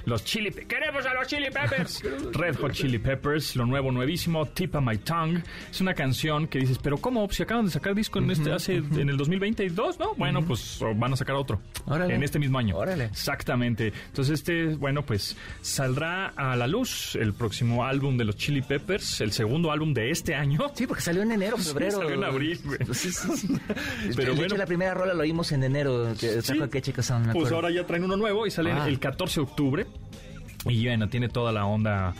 [0.07, 0.51] Los chili...
[0.51, 2.01] Pe- ¡Queremos a los chili peppers!
[2.33, 5.43] Red Hot Chili Peppers, lo nuevo, nuevísimo, Tip of My Tongue.
[5.69, 7.29] Es una canción que dices, pero ¿cómo?
[7.29, 10.15] Si acaban de sacar disco en este hace en el 2022, ¿no?
[10.15, 11.59] Bueno, pues van a sacar otro.
[11.85, 12.15] Órale.
[12.15, 12.77] En este mismo año.
[12.77, 13.03] Órale.
[13.05, 13.91] Exactamente.
[14.07, 19.19] Entonces este, bueno, pues saldrá a la luz el próximo álbum de los Chili Peppers,
[19.21, 20.59] el segundo álbum de este año.
[20.73, 21.97] Sí, porque salió en enero, febrero.
[21.97, 22.79] salió en abril, güey.
[22.93, 23.47] Sí, sí, sí.
[23.67, 24.55] Pero Pero bueno.
[24.55, 26.13] la primera rola lo oímos en enero.
[26.17, 26.53] Que Sí.
[26.53, 27.55] trajo qué chicos son, Pues acuerdo.
[27.55, 28.87] ahora ya traen uno nuevo y sale Ah.
[28.87, 29.85] el 14 de octubre.
[30.65, 32.13] Y bueno, tiene toda la onda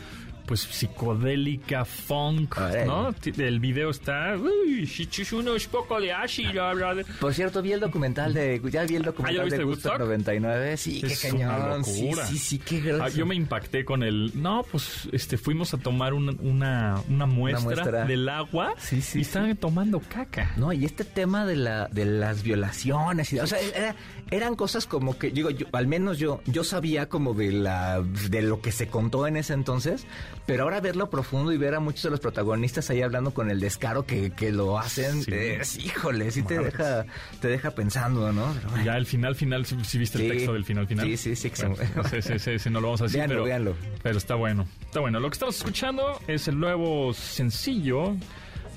[0.48, 2.86] pues psicodélica, funk, Órale.
[2.86, 3.12] ¿no?
[3.12, 4.34] Ti- El video está...
[4.36, 7.04] Uy, si chis uno es poco de ashi, la verdad.
[7.20, 8.60] Por cierto, vi el documental de.
[8.70, 9.92] Ya vi el Ah, ¿ya documental de Woodstock?
[9.92, 10.76] Woodstock 99.
[10.76, 11.84] Sí, Es qué una cañón.
[11.84, 13.04] Sí, sí, sí, qué grosso.
[13.04, 14.32] Ah, yo me impacté con el...
[14.34, 18.04] No, pues este fuimos a tomar una, una, una muestra, muestra.
[18.06, 20.52] del agua Sí, sí, y estaban tomando caca.
[20.56, 23.94] No, y este tema de la de las violaciones, y, o sea, era-
[24.30, 28.42] eran cosas como que digo, yo, al menos yo yo sabía como de la de
[28.42, 30.06] lo que se contó en ese entonces,
[30.48, 33.60] pero ahora verlo profundo y ver a muchos de los protagonistas ahí hablando con el
[33.60, 35.30] descaro que, que lo hacen, Sí.
[35.34, 37.04] es, híjole, sí te deja
[37.42, 38.56] te deja pensando, ¿no?
[38.72, 38.82] Pero.
[38.82, 40.30] Ya el final, final, si, si viste el Sí.
[40.30, 41.04] texto del final, final.
[41.06, 43.44] Sí, sí, sí, Bueno, se- ese, ese- ese no lo vamos a decir, Véanlo, pero,
[43.44, 43.74] véanlo.
[44.02, 44.66] pero está bueno.
[44.86, 45.20] Está bueno.
[45.20, 48.16] Lo que estamos escuchando es el nuevo sencillo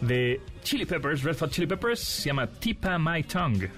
[0.01, 3.69] de Chili Peppers, Red Hot Chili Peppers, se llama Tipa My Tongue.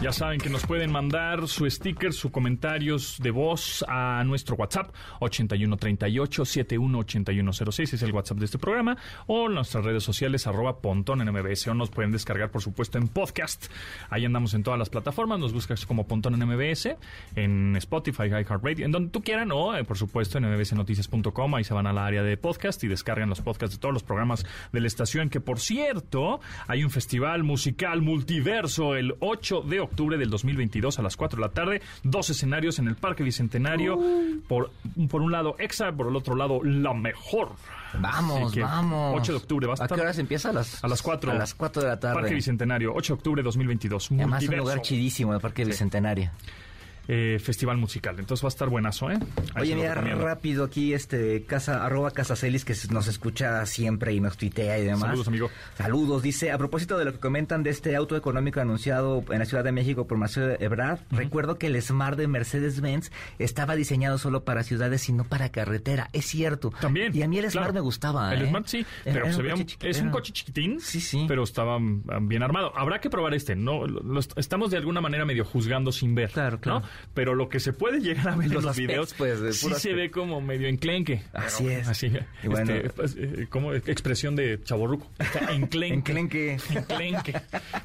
[0.00, 4.92] Ya saben que nos pueden mandar su sticker, sus comentarios de voz a nuestro WhatsApp
[5.20, 8.96] 8138-718106, es el WhatsApp de este programa,
[9.28, 13.06] o nuestras redes sociales arroba pontón en MBS, o nos pueden descargar por supuesto en
[13.06, 13.66] podcast.
[14.10, 16.96] Ahí andamos en todas las plataformas, nos buscas como pontón en MBS,
[17.36, 21.74] en Spotify, iHeartRadio, en donde tú quieran, o eh, por supuesto en mbsnoticias.com, ahí se
[21.74, 24.80] van a la área de podcast y descargan los podcasts de todos los programas de
[24.80, 30.30] la estación, que por cierto, hay un festival musical multiverso el 8 de octubre del
[30.30, 33.98] 2022 a las 4 de la tarde, dos escenarios en el Parque Bicentenario,
[34.48, 34.70] por,
[35.08, 37.50] por un lado EXA, por el otro lado La Mejor.
[37.98, 39.14] Vamos, vamos.
[39.20, 40.48] 8 de octubre, va a ¿A estar- qué horas empieza?
[40.50, 41.30] A las A las 4.
[41.30, 42.14] A las 4 de la tarde.
[42.20, 44.10] Parque Bicentenario, 8 de octubre de 2022.
[44.10, 46.30] Y Además, un lugar chidísimo, el Parque Bicentenario.
[47.08, 48.16] Eh, festival musical.
[48.20, 49.18] Entonces va a estar buenazo, ¿eh?
[49.54, 54.36] Ahí Oye, mira, rápido aquí, este, casa, arroba Casacelis, que nos escucha siempre y nos
[54.36, 55.00] tuitea y demás.
[55.00, 55.50] Saludos, amigo.
[55.76, 59.44] Saludos, dice, a propósito de lo que comentan de este auto económico anunciado en la
[59.46, 63.10] Ciudad de México por Marcelo Ebrard, recuerdo que el Smart de Mercedes-Benz
[63.40, 66.08] estaba diseñado solo para ciudades y no para carretera.
[66.12, 66.72] Es cierto.
[66.80, 67.14] También.
[67.16, 67.64] Y a mí el claro.
[67.66, 68.48] Smart me gustaba, El ¿eh?
[68.48, 70.80] Smart sí, pero era se un veía es un coche chiquitín.
[70.80, 71.24] Sí, sí.
[71.26, 72.72] Pero estaba mm, bien armado.
[72.76, 73.56] Habrá que probar este.
[73.56, 76.30] No, lo- lo est- estamos de alguna manera medio juzgando sin ver.
[76.30, 76.80] Claro, claro.
[76.80, 76.91] ¿no?
[77.14, 79.70] Pero lo que se puede llegar a ver Los en los videos, pues, de sí
[79.74, 81.22] se ve como medio enclenque.
[81.32, 81.86] Así es.
[81.88, 82.10] Así,
[82.42, 82.72] Y bueno.
[82.74, 85.10] este, pues, eh, como expresión de chaborruco.
[85.50, 85.94] Enclenque.
[86.12, 86.58] Enclenque.
[86.74, 87.40] Enclenque.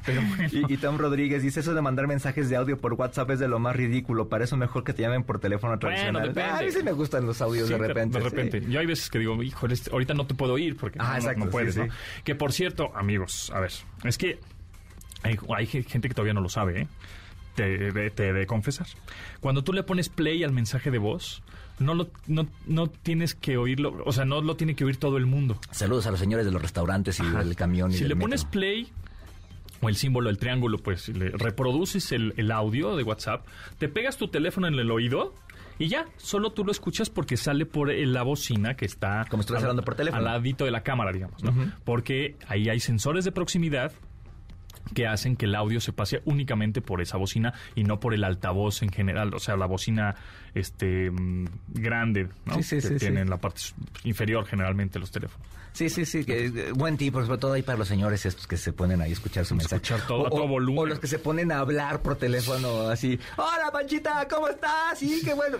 [0.06, 0.48] Pero bueno.
[0.50, 3.48] Y, y Tom Rodríguez dice eso de mandar mensajes de audio por WhatsApp es de
[3.48, 4.28] lo más ridículo.
[4.28, 6.22] Para eso mejor que te llamen por teléfono tradicional.
[6.28, 6.42] depende.
[6.50, 8.18] Ah, a mí sí me gustan los audios Sí, de repente.
[8.18, 8.60] De repente.
[8.60, 8.66] sí.
[8.70, 11.10] Yo hay veces que digo, híjole, este- ahorita no te puedo ir porque Ah, no,
[11.10, 11.88] no- exacto, no puedes, sí, ¿no?
[12.24, 13.72] Que por cierto, amigos, a ver,
[14.04, 14.38] es que
[15.22, 16.88] hay, hay gente que todavía no lo sabe, ¿eh?
[17.58, 18.86] Te, de- te he de confesar.
[19.40, 21.42] Cuando tú le pones play al mensaje de voz,
[21.80, 25.16] no lo no, no tienes que oírlo, o sea, no lo tiene que oír todo
[25.16, 25.58] el mundo.
[25.72, 27.90] Saludos a los señores de los restaurantes y del camión.
[27.90, 28.26] Y Si del le metro.
[28.26, 28.88] pones play
[29.80, 33.46] o el símbolo del triángulo, pues le reproduces el, el audio de WhatsApp,
[33.78, 35.34] te pegas tu teléfono en el oído
[35.80, 39.42] y ya, solo tú lo escuchas porque sale por el- la bocina que está Como
[39.42, 40.18] si estuvieras hablando por teléfono.
[40.18, 41.54] al ladito de la cámara, digamos, ¿no?
[41.84, 43.92] Porque ahí hay sensores de proximidad
[44.94, 48.24] que hacen que el audio se pase únicamente por esa bocina y no por el
[48.24, 50.14] altavoz en general, o sea, la bocina
[50.54, 52.54] este mm, grande, ¿no?
[52.56, 53.60] Sí, sí, que sí, tiene en la parte
[54.04, 55.46] inferior generalmente los teléfonos.
[55.72, 56.24] Sí, sí, sí.
[56.24, 59.10] que, eh, buen tip, sobre todo ahí para los señores estos que se ponen ahí
[59.10, 59.76] a escuchar su mensaje.
[59.76, 60.78] Escuchar todo a o, todo o- volumen.
[60.80, 63.18] O los que se ponen a hablar por teléfono así.
[63.36, 64.98] Hola, Panchita, ¿cómo estás?
[64.98, 65.58] Sí, qué bueno.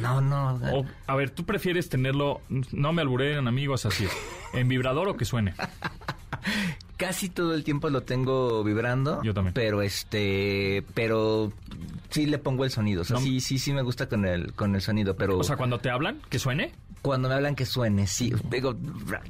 [0.00, 0.60] No, no.
[0.72, 4.06] O, a ver, ¿tú prefieres tenerlo, no me alburen amigos así,
[4.52, 5.54] en vibrador o que suene?
[6.98, 9.22] Casi todo el tiempo lo tengo vibrando.
[9.22, 9.54] Yo también.
[9.54, 11.52] Pero este, pero
[12.10, 13.02] sí le pongo el sonido.
[13.02, 13.22] O sea, No.
[13.22, 15.90] sí, sí, sí me gusta con el, con el sonido, pero O sea, cuando te
[15.90, 16.72] hablan, que suene.
[17.02, 18.32] cuando me hablan que suene, sí.
[18.50, 18.76] Digo,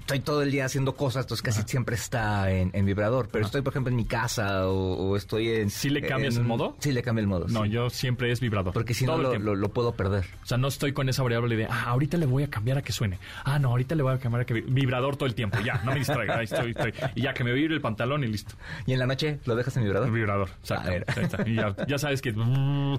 [0.01, 3.29] estoy todo el día haciendo cosas, entonces casi siempre está en, en vibrador.
[3.31, 5.71] Pero estoy, por ejemplo, en mi casa o, o estoy en...
[5.71, 6.77] ¿Sí le cambias en- el modo?
[6.81, 7.47] Sí, le cambio el modo.
[7.49, 7.71] No, sí.
[7.71, 8.73] yo siempre es vibrador.
[8.73, 10.25] Porque si no Todo el lo, lo- lo puedo perder.
[10.43, 12.83] O sea, no estoy con esa variable de, ah, ahorita le voy a cambiar a
[12.83, 13.19] que suene.
[13.45, 14.55] Ah, no, ahorita le voy a cambiar a que...
[14.55, 16.93] vi- Vibrador todo el tiempo, ya, no me distraiga, ahí estoy, estoy.
[17.15, 18.55] Y ya que me vibre el pantalón y listo.
[18.87, 20.11] ¿Y en la noche lo dejas en vibrador?
[20.11, 20.89] Vibrador, exacto.
[20.89, 21.87] A ver.
[21.87, 22.33] Ya sabes que...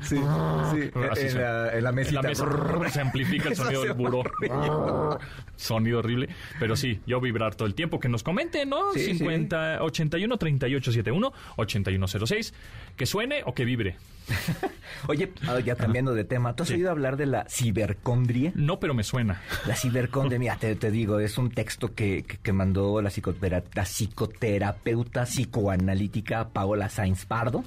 [0.01, 0.15] Sí,
[0.71, 0.89] sí.
[0.93, 2.19] En la, en la mesita.
[2.19, 4.19] En la mesa se amplifica el sonido del buró.
[4.19, 5.25] horrible.
[5.55, 6.29] Sonido horrible.
[6.60, 7.99] Pero sí, yo vibrar todo el tiempo.
[7.99, 8.93] Que nos comenten, ¿no?
[8.93, 12.53] Sí, 50, 81 38 71 8106.
[12.95, 13.97] Que suene o que vibre.
[15.07, 16.75] Oye, ah, ya cambiando de tema, ¿tú has Sí.
[16.75, 18.51] oído hablar de la cibercondria?
[18.55, 19.41] No, pero me suena.
[19.65, 23.63] La cibercondria, mira, te, te digo, es un texto que, que, que mandó la, psicotera-
[23.73, 27.63] la psicoterapeuta psicoanalítica Paola Sainz Pardo.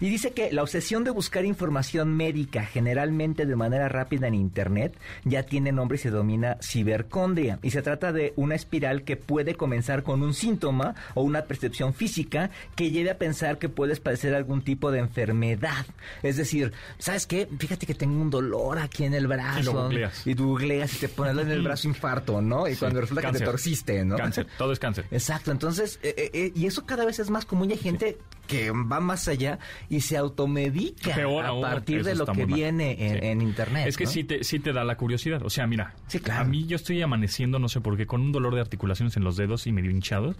[0.00, 4.96] Y dice que la obsesión de buscar información médica, generalmente de manera rápida en Internet,
[5.24, 7.58] ya tiene nombre y se domina cibercondria.
[7.62, 11.92] Y se trata de una espiral que puede comenzar con un síntoma o una percepción
[11.94, 15.86] física que lleve a pensar que puedes padecer algún tipo de enfermedad.
[16.22, 17.48] Es decir, ¿sabes qué?
[17.58, 19.60] Fíjate que tengo un dolor aquí en el brazo.
[19.60, 20.26] Y lo googleas.
[20.26, 22.66] Y tú googleas y te pones en el brazo infarto, ¿no?
[22.68, 23.40] Y Sí, cuando resulta que cáncer.
[23.40, 24.16] te torciste, ¿no?
[24.16, 25.06] Cáncer, todo es cáncer.
[25.10, 28.18] Exacto, entonces, eh, eh, eh, y eso cada vez es más común y hay gente
[28.46, 32.92] que va más allá y se automedica Peor a aún, partir de lo que viene
[33.08, 33.26] en, Sí.
[33.26, 33.86] en Internet.
[33.86, 34.10] Es que ¿no?
[34.10, 35.42] sí, te, sí te da la curiosidad.
[35.44, 36.42] O sea, mira, Sí, claro.
[36.42, 39.24] a mí yo estoy amaneciendo, no sé por qué, con un dolor de articulaciones en
[39.24, 40.36] los dedos y medio hinchados,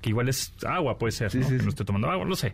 [0.00, 2.52] que igual es agua, puede ser, que no estoy tomando agua, no sé.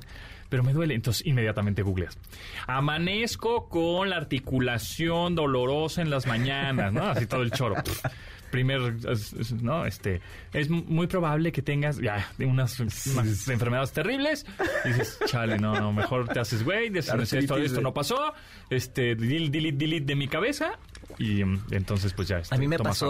[0.51, 2.17] Pero me duele, entonces inmediatamente googleas.
[2.66, 7.05] Amanezco con la articulación dolorosa en las mañanas, ¿no?
[7.09, 7.74] Así todo el choro.
[7.83, 8.05] Pff,
[8.51, 9.85] Primer, es- es- ¿no?
[9.85, 10.22] Este,
[10.55, 14.46] es muy probable que tengas ya unas, unas enfermedades terribles.
[14.87, 18.33] Y dices, chale, no, no, mejor te haces güey, dices, esto, esto no pasó,
[18.70, 20.79] este, delete, delete, delete de mi cabeza.
[21.18, 22.38] Y mm, entonces, pues ya.
[22.38, 23.07] este, A mí me tomas pasó,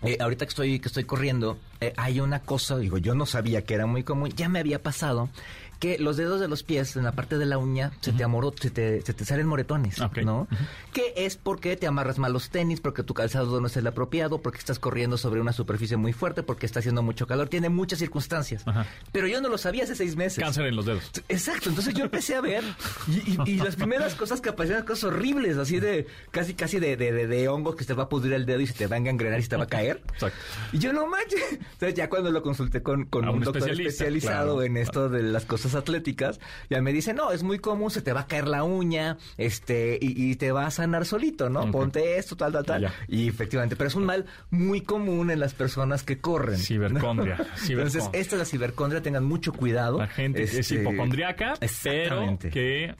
[0.00, 0.10] agua.
[0.10, 3.64] eh, ahorita que estoy, que estoy corriendo, eh, hay una cosa, digo, yo no sabía
[3.64, 5.30] que era muy común, ya me había pasado,
[5.78, 8.52] que los dedos de los pies, en la parte de la uña, se te amoró,
[8.60, 9.98] se te, se te salen moretones.
[10.24, 10.48] ¿no?
[10.92, 14.38] Que es porque te amarras mal los tenis, porque tu calzado no es el apropiado,
[14.42, 17.98] porque estás corriendo sobre una superficie muy fuerte, porque está haciendo mucho calor, tiene muchas
[18.00, 18.62] circunstancias.
[18.66, 18.86] Ajá.
[19.12, 20.42] Pero yo no lo sabía hace seis meses.
[20.42, 21.10] Cáncer en los dedos.
[21.28, 22.64] Exacto, entonces yo empecé a ver
[23.06, 26.96] y, y- y las primeras cosas que aparecían cosas horribles, así de casi casi de,
[26.96, 28.86] de, de, de hongos que se te va a pudrir el dedo y se te
[28.86, 30.02] va a engrenar y se te va a caer.
[30.12, 30.38] Exacto.
[30.72, 31.42] Y yo no manches.
[31.52, 34.62] Entonces ya cuando lo consulté con, con un, un doctor especialista, especializado claro.
[34.64, 38.12] en esto de las cosas atléticas, ya me dice, no, es muy común, se te
[38.12, 41.60] va a caer la uña, este, y, y te va a sanar solito, ¿no?
[41.62, 41.70] Ok.
[41.72, 42.82] Ponte esto, tal, tal, tal.
[42.82, 42.94] Ya.
[43.08, 46.58] Y efectivamente, pero es un mal muy común en las personas que corren.
[46.58, 46.64] ¿no?
[46.64, 48.20] Cibercondria, Entonces, cibercondria.
[48.20, 49.98] esta es la cibercondria, tengan mucho cuidado.
[49.98, 52.94] La gente es Este, hipocondriaca, pero que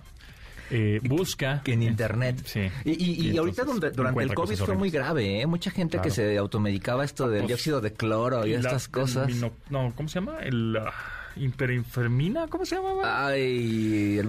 [0.71, 2.43] eh, busca que en internet.
[2.45, 2.69] Sí.
[2.85, 5.47] Y, y- y Y ahorita donde- durante el COVID cosas fue muy grave, ¿eh?
[5.47, 6.15] Mucha gente que Claro.
[6.15, 9.27] se automedicaba esto del pues, dióxido de cloro y la- estas el cosas.
[9.29, 10.41] mino- no, ¿cómo se llama?
[10.43, 10.93] El ah,
[11.39, 13.27] hiperinfermina, ¿cómo se llama?
[13.29, 14.21] Ay,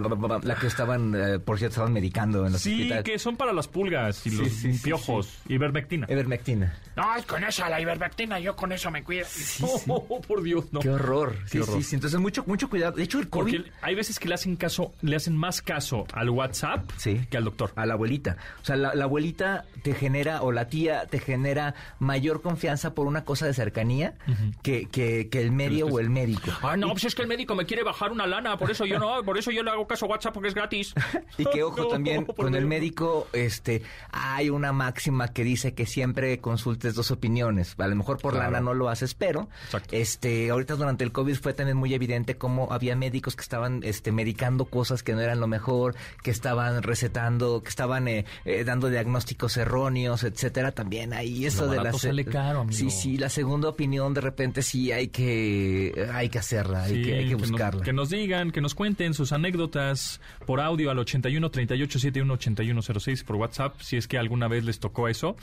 [0.43, 3.03] la que estaban, eh, por cierto, estaban medicando en los sí, hospitales.
[3.03, 5.39] que son para las pulgas y Sí, los sí, sí, piojos.
[5.47, 6.07] Ivermectina.
[6.09, 6.77] Ivermectina.
[6.95, 9.25] Ay, con esa, la ivermectina, yo con eso me cuido.
[10.11, 10.79] Oh, por Dios, no.
[10.79, 11.35] Qué horror.
[11.45, 11.77] Sí, Qué horror.
[11.77, 11.95] sí, sí.
[11.95, 12.93] Entonces, mucho, mucho cuidado.
[12.93, 13.57] De hecho, el COVID...
[13.57, 17.21] Porque hay veces que le hacen caso, le hacen más caso al WhatsApp Sí.
[17.29, 17.71] que al doctor.
[17.75, 18.37] A la abuelita.
[18.61, 23.07] O sea, la, la abuelita te genera, o la tía te genera mayor confianza por
[23.07, 24.13] una cosa de cercanía
[24.61, 26.51] que, que, que el medio o el médico.
[26.61, 28.99] Ah, no, pues es que el médico me quiere bajar una lana, por eso yo
[28.99, 30.93] no, por eso yo le hago caso a WhatsApp porque es gratis.
[31.37, 35.85] Y que ojo No, también con el médico, este, hay una máxima que dice que
[35.85, 37.75] siempre consultes dos opiniones.
[37.77, 38.51] A lo mejor por Claro.
[38.51, 39.95] lana no lo haces, pero Exacto.
[39.95, 44.11] este, ahorita durante el COVID fue también muy evidente cómo había médicos que estaban este
[44.11, 48.89] medicando cosas que no eran lo mejor, que estaban recetando, que estaban eh, eh, dando
[48.89, 50.73] diagnósticos erróneos, etcétera.
[50.73, 52.77] También ahí eso Lo de la sale caro, amigo.
[52.77, 57.01] Sí, sí, la segunda opinión de repente sí hay que hay que hacerla, hay Sí,
[57.03, 57.83] que hay que nos- buscarla.
[57.83, 62.81] Que nos, digan, que nos cuenten sus anécdotas por audio al 81 38 71 81
[62.81, 65.35] 06 por WhatsApp, si es que alguna vez les tocó eso,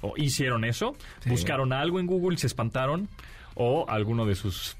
[0.00, 3.08] o hicieron eso, buscaron algo en Google y se espantaron,
[3.54, 4.76] o alguno de sus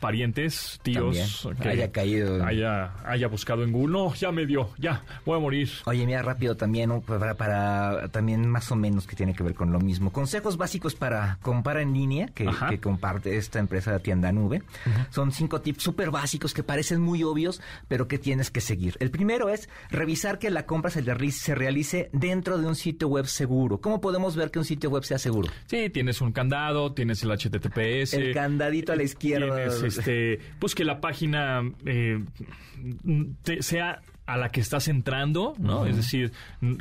[0.00, 3.92] parientes, tíos, También, haya caído haya, haya buscado en Google.
[3.92, 5.70] No, ya me dio, ya, voy a morir.
[5.86, 9.72] Oye, mira, rápido también, para, para- también más o menos que tiene que ver con
[9.72, 10.12] lo mismo.
[10.12, 14.62] Consejos básicos para comprar en línea que, que comparte esta empresa Tienda Nube.
[15.10, 18.96] Son cinco tips súper básicos que parecen muy obvios, pero que tienes que seguir.
[19.00, 23.08] El primero es revisar que la compra se, realice- se realice dentro de un sitio
[23.08, 23.80] web seguro.
[23.80, 25.48] ¿Cómo podemos ver que un sitio web sea seguro?
[25.66, 28.14] Sí, tienes un candado, tienes el HTTPS.
[28.14, 29.41] El candadito a la izquierda.
[29.50, 32.22] Tienes, este, pues que la página eh,
[33.42, 35.86] te- sea a la que estás entrando, ¿no?
[35.86, 36.32] Es decir,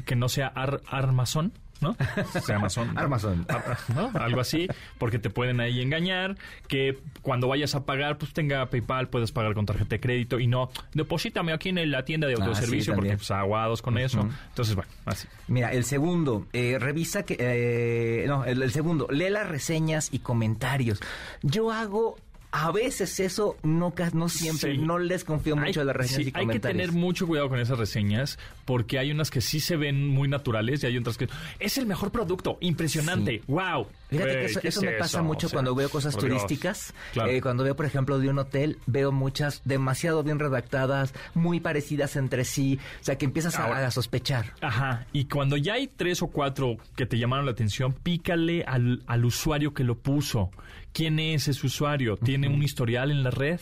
[0.06, 1.98] que no sea ar- armazón, ¿no?
[2.44, 2.96] Sea Amazon.
[2.96, 3.46] Armazón.
[3.50, 4.12] Ar- ¿no?
[4.14, 4.68] Algo así,
[5.00, 9.56] porque te pueden ahí engañar, que cuando vayas a pagar, pues tenga PayPal, puedes pagar
[9.56, 12.94] con tarjeta de crédito y no, deposítame aquí en la tienda de Ah, sí, autoservicio,
[12.94, 14.30] porque pues aguados con eso.
[14.50, 15.28] Entonces, bueno, así.
[15.48, 17.36] Mira, el segundo, eh, revisa que...
[17.40, 21.00] eh, no, el, el segundo, lee las reseñas y comentarios.
[21.42, 22.16] Yo hago...
[22.54, 24.78] A veces eso, no, no siempre, Sí.
[24.78, 26.88] no les confío mucho Hay- de las reseñas sí, y hay que comentarios.
[26.88, 30.84] tener mucho cuidado con esas reseñas porque hay unas que sí se ven muy naturales
[30.84, 33.44] y hay otras que es el mejor producto, impresionante, Sí.
[33.48, 33.88] wow.
[34.10, 35.24] Fíjate que eso, ¿qué eso es me pasa eso?
[35.24, 36.94] mucho O sea, cuando veo cosas turísticas.
[37.14, 37.32] Claro.
[37.32, 42.18] Eh, cuando veo, por ejemplo, de un hotel, veo muchas demasiado bien redactadas, muy parecidas
[42.18, 42.78] entre sí.
[43.00, 44.54] O sea, que empiezas a, sospechar.
[44.62, 49.04] Ajá, y cuando ya hay tres o cuatro que te llamaron la atención, pícale al,
[49.08, 50.52] al usuario que lo puso.
[50.94, 52.18] ¿Quién es ese usuario?
[52.18, 53.60] ¿Tiene un historial en la red?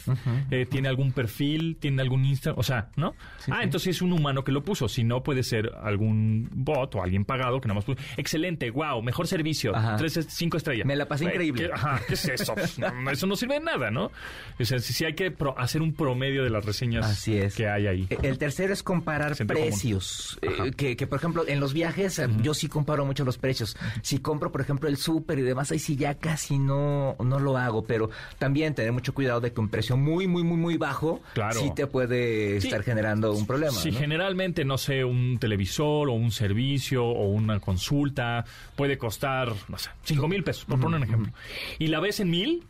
[0.52, 1.78] Eh, ¿Tiene algún perfil?
[1.80, 2.54] ¿Tiene algún Insta?
[2.56, 3.14] O sea, ¿no?
[3.52, 4.88] ah, entonces es un humano que lo puso.
[4.88, 8.00] Si no, puede ser algún bot o alguien pagado que nada más puso.
[8.18, 9.76] Excelente, wow, mejor servicio.
[9.76, 9.96] Ajá.
[9.98, 10.86] Tres, cinco estrellas.
[10.86, 11.68] Me la pasé increíble.
[11.68, 12.56] ¿qué- ajá, ¿qué es eso?
[13.04, 14.12] No, eso no sirve de nada, ¿no?
[14.60, 17.56] O sea, si, si hay que pro- hacer un promedio de las reseñas Así es.
[17.56, 18.08] que hay ahí.
[18.10, 20.40] Eh, El tercero es comparar precios.
[20.42, 23.78] Eh, que, que, por ejemplo, en los viajes yo sí comparo mucho los precios.
[24.02, 27.58] Si compro, por ejemplo, el súper y demás, ahí sí ya casi no, no lo
[27.58, 27.84] hago.
[27.84, 31.60] Pero también tener mucho cuidado de que un precio muy, muy, muy, muy bajo Claro.
[31.60, 32.68] sí te puede Sí.
[32.68, 33.72] estar generando un problema.
[33.72, 34.00] Sí, ¿no?
[34.00, 39.90] generalmente, no sé, un televisor o un servicio o una consulta puede costar, no sé,
[40.04, 41.34] cinco mil pesos, por poner un ejemplo.
[41.78, 42.64] Y la ves en mil,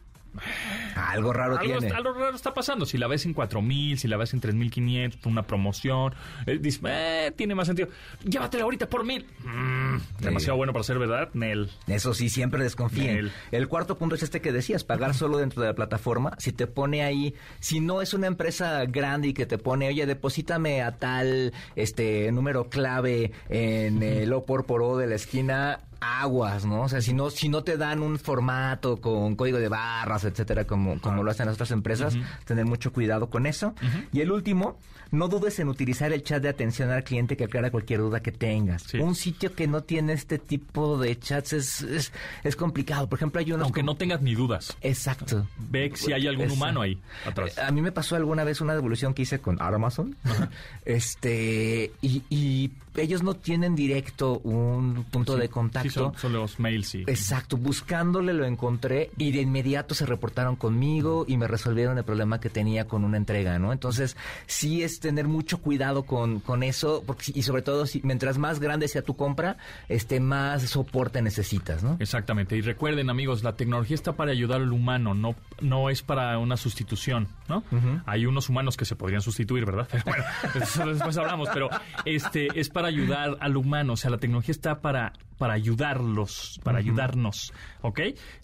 [0.96, 1.96] Algo raro algo, tiene.
[1.96, 2.86] algo raro está pasando.
[2.86, 5.44] Si la ves en cuatro mil, si la ves en tres mil quinientos, por una
[5.44, 6.14] promoción,
[6.46, 7.90] eh, dices, eh, tiene más sentido.
[8.24, 9.26] Llévatela ahorita por mil.
[9.44, 11.70] Mm, demasiado bueno para ser verdad, Nel.
[11.88, 13.16] Eso sí, siempre desconfíen.
[13.16, 13.32] Nel.
[13.52, 16.34] El cuarto punto es este que decías, pagar solo dentro de la plataforma.
[16.38, 20.06] Si te pone ahí, si no es una empresa grande y que te pone, oye,
[20.06, 25.80] deposítame a tal este número clave en el O por por O de la esquina,
[26.02, 26.82] aguas, ¿no?
[26.82, 30.66] O sea, si no, si no te dan un formato con código de barras, etcétera,
[30.66, 33.74] como, como lo hacen las otras empresas, tener mucho cuidado con eso.
[34.12, 34.78] Y el último,
[35.12, 38.32] no dudes en utilizar el chat de atención al cliente que aclara cualquier duda que
[38.32, 38.84] tengas.
[38.84, 38.98] Sí.
[39.00, 42.12] Un sitio que no tiene este tipo de chats es, es,
[42.44, 43.08] es complicado.
[43.08, 43.64] Por ejemplo, hay unos...
[43.66, 44.76] Aunque como- no tengas ni dudas.
[44.82, 45.48] Exacto.
[45.58, 47.58] Ve si hay algún humano ahí atrás.
[47.58, 50.16] A mí me pasó alguna vez una devolución que hice con Amazon.
[50.86, 55.90] este, y, y ellos no tienen directo un punto de contacto.
[55.90, 57.04] Sí, son, son los mails, sí.
[57.08, 62.40] Exacto, buscándole lo encontré y de inmediato se reportaron conmigo y me resolvieron el problema
[62.40, 63.72] que tenía con una entrega, ¿no?
[63.72, 64.18] Entonces,
[64.48, 68.60] sí es tener mucho cuidado con, con eso porque, y sobre todo si mientras más
[68.60, 69.58] grande sea tu compra,
[69.88, 71.98] este más soporte necesitas, ¿no?
[72.00, 72.56] Exactamente.
[72.58, 76.58] Y recuerden, amigos, la tecnología está para ayudar al humano, no, no es para una
[76.58, 77.64] sustitución, ¿no?
[78.06, 79.88] Hay unos humanos que se podrían sustituir, ¿verdad?
[79.92, 80.24] Pero bueno,
[80.94, 81.70] después hablamos, pero
[82.06, 86.78] este es para ayudar al humano, o sea, la tecnología está para para ayudarlos, para
[86.78, 88.02] ayudarnos, ¿ok?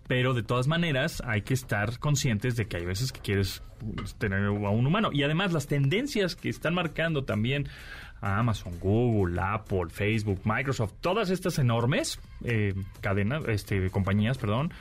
[0.07, 3.61] Pero de todas maneras hay que estar conscientes de que hay veces que quieres
[3.95, 5.09] pues, tener a un humano.
[5.11, 7.67] Y además las tendencias que están marcando también
[8.21, 14.73] a Amazon, Google, Apple, Facebook, Microsoft, todas estas enormes eh, cadenas, este, compañías, perdón,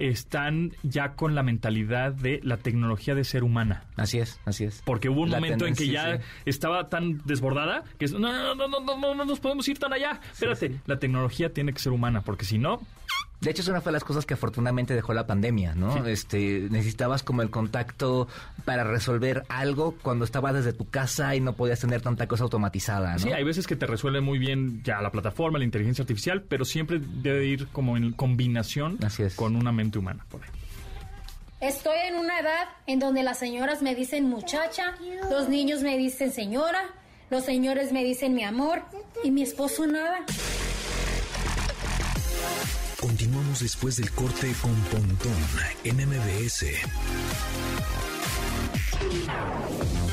[0.00, 3.84] están ya con la mentalidad de la tecnología de ser humana.
[3.96, 4.82] Así es, así es.
[4.84, 6.22] Porque hubo un La momento en que ya sí.
[6.46, 9.78] estaba tan desbordada que es, no, no, no, no, no, no, no nos podemos ir
[9.78, 10.20] tan allá.
[10.32, 12.80] Espérate, la tecnología tiene que ser humana, porque si no,
[13.40, 15.94] De hecho, es una de las cosas que afortunadamente dejó la pandemia, ¿no?
[15.94, 16.10] Sí.
[16.10, 18.28] Este, necesitabas como el contacto
[18.66, 23.12] para resolver algo cuando estabas desde tu casa y no podías tener tanta cosa automatizada,
[23.14, 23.18] ¿no?
[23.18, 26.66] sí, hay veces que te resuelve muy bien ya la plataforma, la inteligencia artificial, pero
[26.66, 29.34] siempre debe ir como en combinación Así es.
[29.34, 30.26] con una mente humana.
[30.28, 30.48] por ahí.
[31.60, 34.94] Estoy en una edad en donde las señoras me dicen muchacha,
[35.30, 36.82] los niños me dicen señora,
[37.30, 38.82] los señores me dicen mi amor
[39.24, 40.20] y mi esposo nada.
[43.00, 45.32] Continuamos después del corte con Pontón
[45.84, 46.66] en MBS.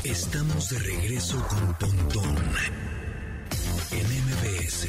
[0.04, 2.36] Estamos de regreso con Pontón
[3.92, 4.88] en MBS.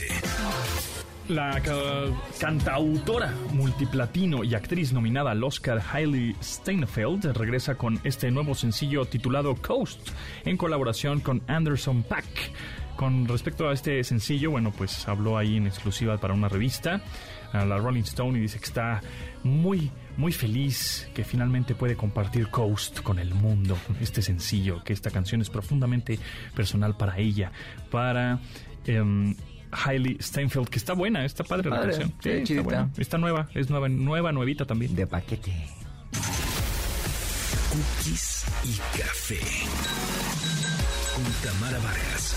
[1.27, 2.05] La ca-
[2.39, 9.55] cantautora multiplatino y actriz nominada al Oscar Hailey Steinfeld regresa con este nuevo sencillo titulado
[9.55, 10.09] Coast
[10.45, 12.25] en colaboración con Anderson Pack.
[12.95, 17.01] Con respecto a este sencillo, bueno, pues habló ahí en exclusiva para una revista,
[17.53, 19.01] a la Rolling Stone, y dice que está
[19.43, 23.77] muy, muy feliz que finalmente puede compartir Coast con el mundo.
[24.01, 26.19] Este sencillo, que esta canción es profundamente
[26.55, 27.51] personal para ella,
[27.91, 28.39] para...
[28.85, 29.35] em,
[29.71, 32.11] Hailey Steinfeld, que está buena, está padre, la canción.
[32.21, 32.89] sí, está, buena.
[32.97, 34.95] Está nueva, es nueva, nueva, nuevita también.
[34.95, 35.53] De paquete.
[37.69, 39.39] Cookies y café.
[41.13, 42.35] con Tamara Vargas.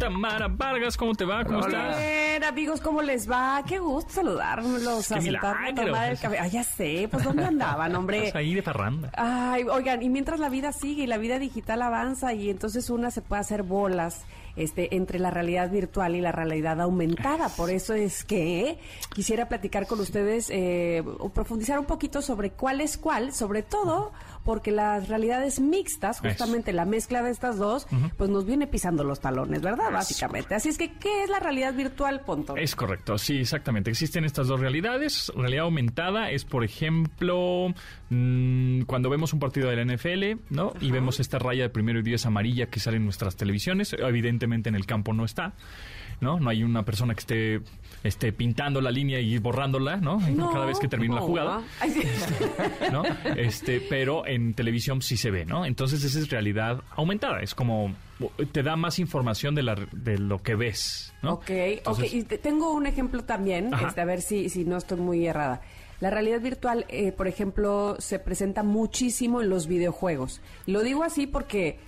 [0.00, 1.44] Tamara Vargas, ¿cómo te va?
[1.44, 1.98] ¿Cómo estás?
[1.98, 3.62] Bien, amigos, ¿cómo les va?
[3.68, 5.84] Qué gusto saludarlos, Qué a sentarme a milagro.
[5.84, 6.38] tomar el café.
[6.38, 8.28] Ah, ya sé, pues ¿dónde andaban, hombre?
[8.28, 9.10] Estás ahí de parranda.
[9.14, 13.10] Ay, oigan, y mientras la vida sigue y la vida digital avanza y entonces una
[13.10, 14.24] se puede hacer bolas
[14.56, 17.50] este, entre la realidad virtual y la realidad aumentada.
[17.50, 18.78] Por eso es que
[19.14, 24.12] quisiera platicar con ustedes eh, o profundizar un poquito sobre cuál es cuál, sobre todo
[24.44, 27.86] porque las realidades mixtas, justamente la mezcla de estas dos,
[28.16, 29.90] pues nos viene pisando los talones, ¿verdad?
[29.92, 30.54] Básicamente.
[30.54, 32.56] Así es que, ¿qué es la realidad virtual, Ponto?
[32.56, 33.90] Es correcto, sí, exactamente.
[33.90, 35.32] Existen estas dos realidades.
[35.36, 37.74] Realidad aumentada es, por ejemplo,
[38.10, 40.72] mm, cuando vemos un partido de la NFL, ¿no?
[40.80, 43.94] Y vemos esta raya de primero y diez amarilla que sale en nuestras televisiones.
[43.98, 45.54] Evidentemente en el campo no está.
[46.20, 46.38] ¿no?
[46.38, 47.60] No hay una persona que esté,
[48.04, 50.20] esté pintando la línea y borrándola, ¿no?
[50.20, 51.62] No, Cada vez que termina la jugada.
[52.92, 53.02] ¿no?
[53.36, 55.64] Este, pero en televisión sí se ve, ¿no?
[55.66, 57.94] Entonces esa es realidad aumentada, es como
[58.52, 61.34] te da más información de, la, de lo que ves, ¿no?
[61.34, 62.14] Ok, Entonces- ok.
[62.14, 65.62] Y te- tengo un ejemplo también, este, a ver si, si no estoy muy errada.
[66.00, 70.40] La realidad virtual, eh, por ejemplo, se presenta muchísimo en los videojuegos.
[70.66, 71.78] Lo digo así porque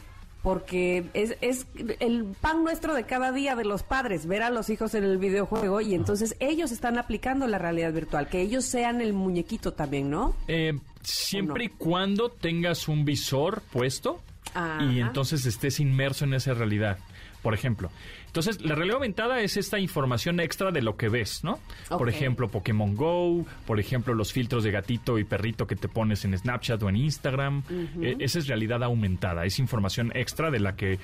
[0.43, 1.67] porque es, es
[2.01, 5.19] el pan nuestro de cada día de los padres, ver a los hijos en el
[5.19, 10.11] videojuego y entonces ellos están aplicando la realidad virtual, que ellos sean el muñequito también,
[10.11, 10.35] ¿no?
[10.49, 10.73] Eh,
[11.03, 14.23] siempre y cuando tengas un visor puesto
[14.55, 14.85] Ajá.
[14.85, 16.99] y entonces estés inmerso en esa realidad.
[17.43, 17.91] Por ejemplo.
[18.27, 21.59] Entonces, la realidad aumentada es esta información extra de lo que ves, ¿no?
[21.89, 26.25] Por ejemplo, Pokémon Go, por ejemplo, los filtros de gatito y perrito que te pones
[26.25, 27.65] en Snapchat o en Instagram.
[28.01, 31.01] Eh, esa es realidad aumentada, es información extra de la que,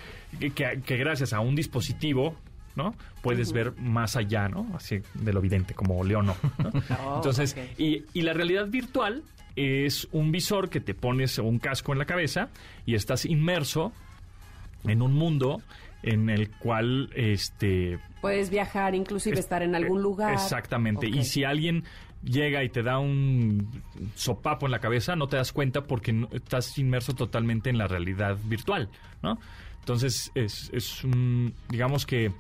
[0.54, 2.36] que, gracias a un dispositivo,
[2.76, 2.94] ¿no?
[3.20, 4.70] Puedes ver más allá, ¿no?
[4.74, 6.36] Así de lo evidente, como Leo no.
[7.04, 7.80] Oh, Entonces, ok.
[7.80, 9.24] y, y la realidad virtual
[9.58, 12.48] es un visor que te pones un casco en la cabeza
[12.86, 13.92] y estás inmerso
[14.84, 15.60] en un mundo
[16.02, 20.32] en el cual este Puedes viajar, inclusive es- estar en algún lugar.
[20.32, 21.08] Exactamente.
[21.08, 21.84] Y si alguien
[22.24, 23.82] llega y te da un
[24.16, 27.86] sopapo en la cabeza, no te das cuenta porque no- estás inmerso totalmente en la
[27.86, 28.88] realidad virtual,
[29.22, 29.38] ¿no?
[29.80, 32.32] Entonces, es, es un, digamos que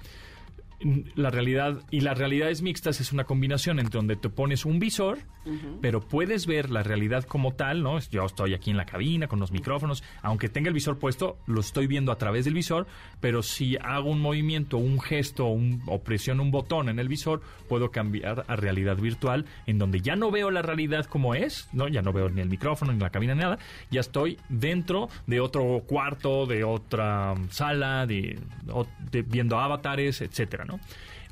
[1.16, 5.18] la realidad y las realidades mixtas es una combinación entre donde te pones un visor,
[5.80, 7.98] pero puedes ver la realidad como tal, ¿no?
[8.10, 11.60] Yo estoy aquí en la cabina con los micrófonos, aunque tenga el visor puesto, lo
[11.60, 12.86] estoy viendo a través del visor,
[13.20, 17.40] pero si hago un movimiento, un gesto un- o presiono un botón en el visor,
[17.68, 21.88] puedo cambiar a realidad virtual, en donde ya no veo la realidad como es, ¿no?
[21.88, 23.58] Ya no veo ni el micrófono, ni la cabina, ni nada,
[23.90, 28.38] ya estoy dentro de otro cuarto, de otra sala, de-
[29.26, 30.78] viendo avatares, etcétera, ¿no?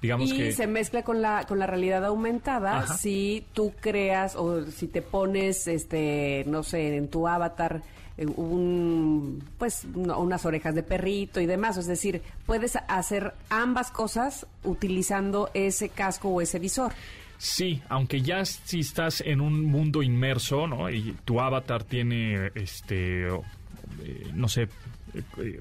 [0.03, 2.97] Digamos y que se mezcla con la con la realidad aumentada Ajá.
[2.99, 7.83] si tú creas o si te pones este no sé en tu avatar
[8.19, 13.91] eh, un pues no, unas orejas de perrito y demás es decir puedes hacer ambas
[13.91, 16.93] cosas utilizando ese casco o ese visor
[17.39, 20.89] Sí, aunque ya si estás en un mundo inmerso, ¿no?
[20.89, 24.69] Y tu avatar tiene, este, eh, no sé,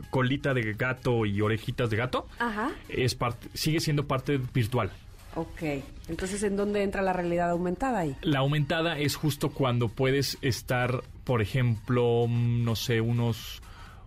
[0.09, 2.71] colita de gato y orejitas de gato, ajá.
[2.89, 4.91] es parte, sigue siendo parte virtual.
[5.35, 5.63] ok.
[6.07, 11.03] Entonces en dónde entra la realidad aumentada ahí La aumentada es justo cuando puedes estar,
[11.23, 13.61] por ejemplo, mm, no sé, unos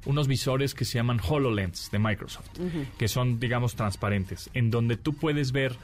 [0.07, 2.49] unos visores que se llaman HoloLens de Microsoft,
[2.97, 5.77] que son, digamos, transparentes, en donde tú puedes ver,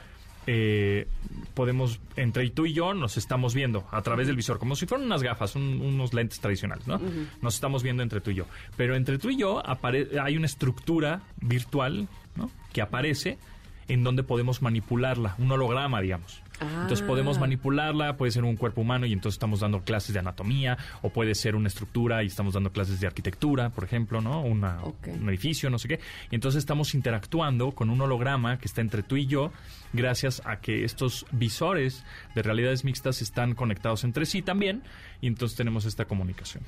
[0.47, 1.07] eh,
[1.53, 5.05] podemos, entre tú y yo, nos estamos viendo a través del visor, como si fueran
[5.07, 6.99] unas gafas, un- unos lentes tradicionales, ¿no?
[7.41, 8.45] Nos estamos viendo entre tú y yo.
[8.77, 9.63] Pero entre tú y yo
[10.21, 12.51] hay una estructura virtual, ¿no?
[12.73, 13.37] Que aparece
[13.87, 16.41] en donde podemos manipularla, un holograma, digamos.
[16.61, 17.07] Entonces Ah.
[17.07, 21.09] podemos manipularla, puede ser un cuerpo humano y entonces estamos dando clases de anatomía, o
[21.09, 24.41] puede ser una estructura y estamos dando clases de arquitectura, por ejemplo, ¿no?
[24.41, 25.99] Una- Un edificio, no sé qué.
[26.31, 29.51] Y entonces estamos interactuando con un holograma que está entre tú y yo,
[29.93, 32.03] gracias a que estos visores
[32.35, 34.83] de realidades mixtas están conectados entre sí también,
[35.21, 36.63] y entonces tenemos esta comunicación.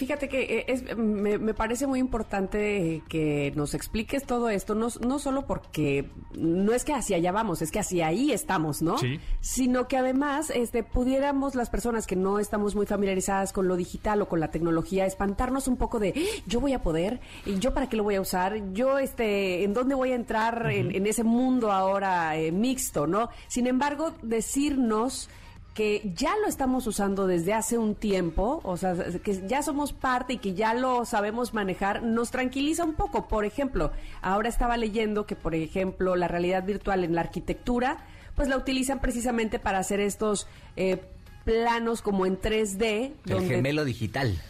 [0.00, 4.88] Fíjate que eh, es, me, me parece muy importante que nos expliques todo esto, no,
[5.06, 8.96] no solo porque no es que hacia allá vamos, es que hacia ahí estamos, ¿no?
[8.96, 9.20] Sí.
[9.42, 14.22] Sino que además este, pudiéramos las personas que no estamos muy familiarizadas con lo digital
[14.22, 16.42] o con la tecnología, espantarnos un poco de "¡Ah!
[16.46, 19.74] yo voy a poder, y yo para qué lo voy a usar, yo este, en
[19.74, 23.28] dónde voy a entrar en, en ese mundo ahora eh, mixto, ¿no?
[23.48, 25.28] Sin embargo, decirnos
[25.74, 30.34] que ya lo estamos usando desde hace un tiempo, o sea, que ya somos parte
[30.34, 33.28] y que ya lo sabemos manejar, nos tranquiliza un poco.
[33.28, 38.04] Por ejemplo, ahora estaba leyendo que, por ejemplo, la realidad virtual en la arquitectura,
[38.34, 41.02] pues la utilizan precisamente para hacer estos eh,
[41.44, 43.12] planos como en 3D.
[43.26, 44.40] El gemelo digital.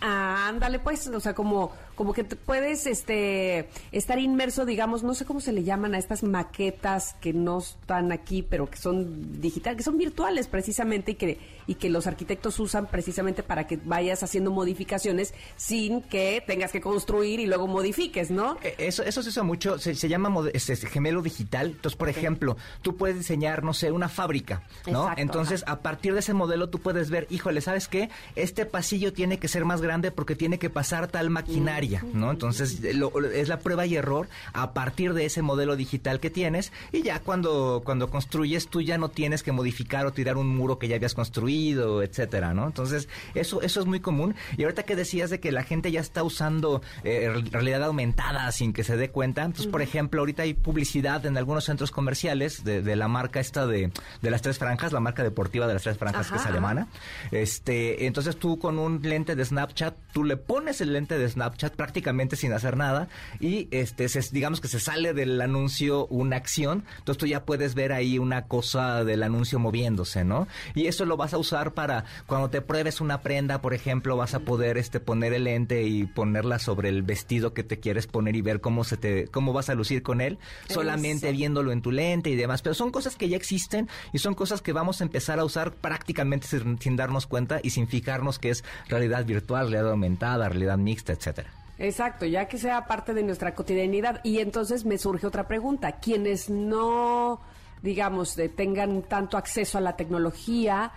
[0.00, 5.12] Ah, ándale, pues, o sea, como, como que te puedes este estar inmerso, digamos, no
[5.14, 9.40] sé cómo se le llaman a estas maquetas que no están aquí, pero que son
[9.40, 13.76] digital, que son virtuales precisamente y que y que los arquitectos usan precisamente para que
[13.84, 18.56] vayas haciendo modificaciones sin que tengas que construir y luego modifiques, ¿no?
[18.62, 21.72] Eh, Eso, eso se usa mucho, se, se llama mode- este, gemelo digital.
[21.72, 25.02] Entonces, por ejemplo, tú puedes diseñar, no sé, una fábrica, ¿no?
[25.02, 28.08] Exacto, Entonces, a partir de ese modelo tú puedes ver, híjole, ¿sabes qué?
[28.34, 32.30] Este pasillo tiene que ser más grande porque tiene que pasar tal maquinaria, ¿no?
[32.30, 36.30] Entonces, eh, lo- es la prueba y error a partir de ese modelo digital que
[36.30, 40.48] tienes y ya cuando, cuando construyes tú ya no tienes que modificar o tirar un
[40.48, 42.66] muro que ya habías construido, etcétera, ¿no?
[42.66, 44.34] Entonces, eso, eso es muy común.
[44.56, 48.50] Y ahorita que decías de que la gente ya está usando eh, re- realidad aumentada
[48.52, 52.64] sin que se dé cuenta, entonces, por ejemplo, ahorita hay publicidad en algunos centros comerciales
[52.64, 53.90] de, de la marca esta de,
[54.22, 56.88] de las tres franjas, la marca deportiva de las tres franjas que es alemana.
[57.30, 61.76] Este, entonces tú con un lente de Snapchat, tú le pones el lente de Snapchat
[61.78, 63.08] prácticamente sin hacer nada
[63.38, 67.76] y este, se- digamos que se sale del anuncio una acción, entonces tú ya puedes
[67.76, 70.48] ver ahí una cosa del anuncio moviéndose, ¿no?
[70.74, 74.34] Y eso lo vas a usar para cuando te pruebes una prenda, por ejemplo, vas
[74.34, 78.34] a poder este poner el lente y ponerla sobre el vestido que te quieres poner
[78.34, 80.36] y ver cómo se te cómo vas a lucir con él,
[80.68, 81.36] solamente Eso.
[81.36, 84.62] viéndolo en tu lente y demás, pero son cosas que ya existen y son cosas
[84.62, 88.50] que vamos a empezar a usar prácticamente sin, sin darnos cuenta y sin fijarnos que
[88.50, 91.52] es realidad virtual, realidad aumentada, realidad mixta, etcétera.
[91.78, 94.20] Exacto, ya que sea parte de nuestra cotidianidad.
[94.24, 95.92] Y entonces me surge otra pregunta.
[96.00, 97.40] Quienes no,
[97.82, 100.90] digamos, eh, tengan tanto acceso a la tecnología,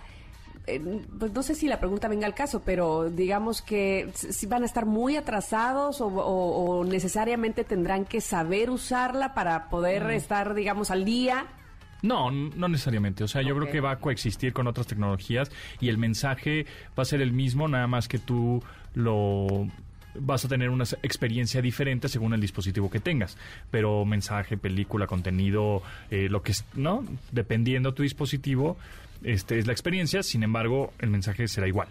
[0.66, 0.80] eh,
[1.18, 4.66] pues no sé si la pregunta venga al caso, pero digamos que si van a
[4.66, 10.90] estar muy atrasados o, o- o necesariamente tendrán que saber usarla para poder estar, digamos,
[10.90, 11.46] al día.
[12.02, 13.22] No, no necesariamente.
[13.22, 16.66] O sea, yo creo que va a coexistir con otras tecnologías y el mensaje
[16.98, 18.60] va a ser el mismo, nada más que tú
[18.94, 19.68] lo
[20.14, 23.36] vas a tener una experiencia diferente según el dispositivo que tengas.
[23.70, 27.04] Pero mensaje, película, contenido, eh, lo que es, ¿no?
[27.30, 28.76] Dependiendo tu dispositivo,
[29.22, 30.22] este es la experiencia.
[30.22, 31.88] Sin embargo, el mensaje será igual.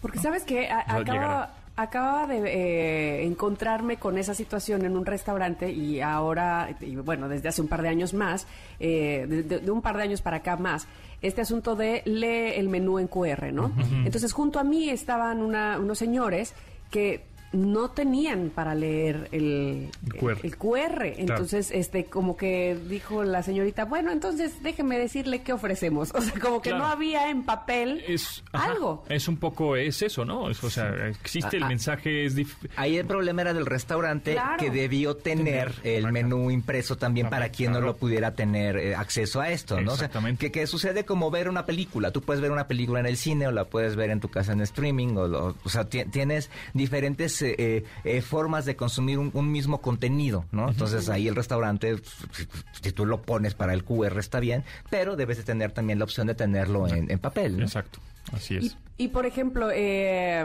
[0.00, 6.70] Porque sabes que acaba, de eh, encontrarme con esa situación en un restaurante y ahora,
[6.80, 8.46] y bueno, desde hace un par de años más,
[8.80, 10.88] eh, de, un par de años para acá más,
[11.22, 13.72] este asunto de lee el menú en QR, ¿no?
[14.04, 16.54] Entonces, junto a mí estaban una- unos señores
[16.90, 20.38] que no tenían para leer el, El QR.
[20.42, 21.02] el QR.
[21.16, 26.12] Entonces, este, como que dijo la señorita, bueno, entonces déjeme decirle qué ofrecemos.
[26.18, 26.84] O sea, como que Claro.
[26.84, 29.04] no había en papel Es ajá, algo.
[29.08, 30.50] Es un poco es eso, ¿no?
[30.50, 31.68] Es- o sea, existe el Ah, ah.
[31.68, 34.56] mensaje es dif- Ahí el problema era del restaurante Claro.
[34.58, 36.12] que debió tener Tener, el acá.
[36.12, 39.92] menú impreso también También, para quien no lo pudiera tener eh, acceso a esto, ¿no?
[39.92, 40.46] O sea, Exactamente.
[40.46, 42.10] que, que sucede como ver una película.
[42.10, 44.52] Tú puedes ver una película en el cine o la puedes ver en tu casa
[44.52, 45.16] en streaming.
[45.16, 49.50] O, lo- o sea, ti- tienes diferentes eh, eh, eh, formas de consumir un, un
[49.50, 50.68] mismo contenido, ¿no?
[50.68, 51.96] Entonces ahí el restaurante,
[52.32, 52.46] si,
[52.82, 56.04] si tú lo pones para el QR está bien, pero debes de tener también la
[56.04, 57.64] opción de tenerlo en, en papel, ¿no?
[57.64, 58.00] Exacto.
[58.32, 58.76] Así es.
[58.96, 60.44] Y, y, por ejemplo, eh,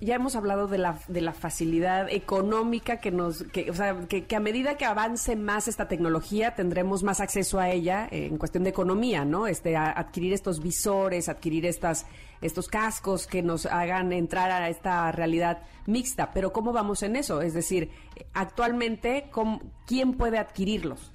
[0.00, 4.26] ya- hemos hablado de la, de la facilidad económica que nos, que, o sea, que,
[4.34, 8.64] a medida que avance más esta tecnología tendremos más acceso a ella eh, en cuestión
[8.64, 9.46] de economía, ¿no?
[9.46, 12.06] Este, adquirir estos visores, adquirir estas,
[12.40, 16.32] estos cascos que nos hagan entrar a esta realidad mixta.
[16.32, 17.40] Pero ¿cómo vamos en eso?
[17.42, 17.90] Es decir,
[18.34, 21.12] actualmente, ¿cómo- ¿quién puede adquirirlos?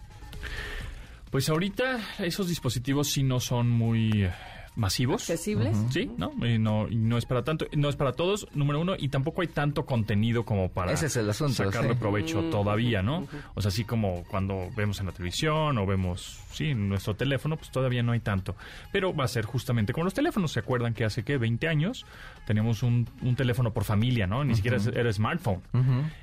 [1.32, 4.30] Pues ahorita esos dispositivos sí no son muy
[4.76, 5.22] masivos.
[5.24, 5.78] ¿Accesibles?
[5.92, 6.34] Sí, ¿no?
[6.46, 9.42] Y no, y no es para tanto, no es para todos, número uno, y tampoco
[9.42, 12.00] hay tanto contenido como para Ese es el asunto, sacarle sí.
[12.00, 13.28] provecho todavía, ¿no?
[13.56, 17.58] O sea, así como cuando vemos en la televisión o vemos, sí, en nuestro teléfono,
[17.58, 18.56] pues todavía no hay tanto.
[18.92, 20.52] Pero va a ser justamente como los teléfonos.
[20.52, 22.06] ¿Se acuerdan que hace, qué, 20 años
[22.46, 24.44] teníamos un, un teléfono por familia, ¿no?
[24.44, 25.62] Ni siquiera era smartphone.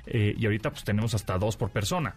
[0.05, 2.15] Eh, y ahorita pues tenemos hasta dos por persona.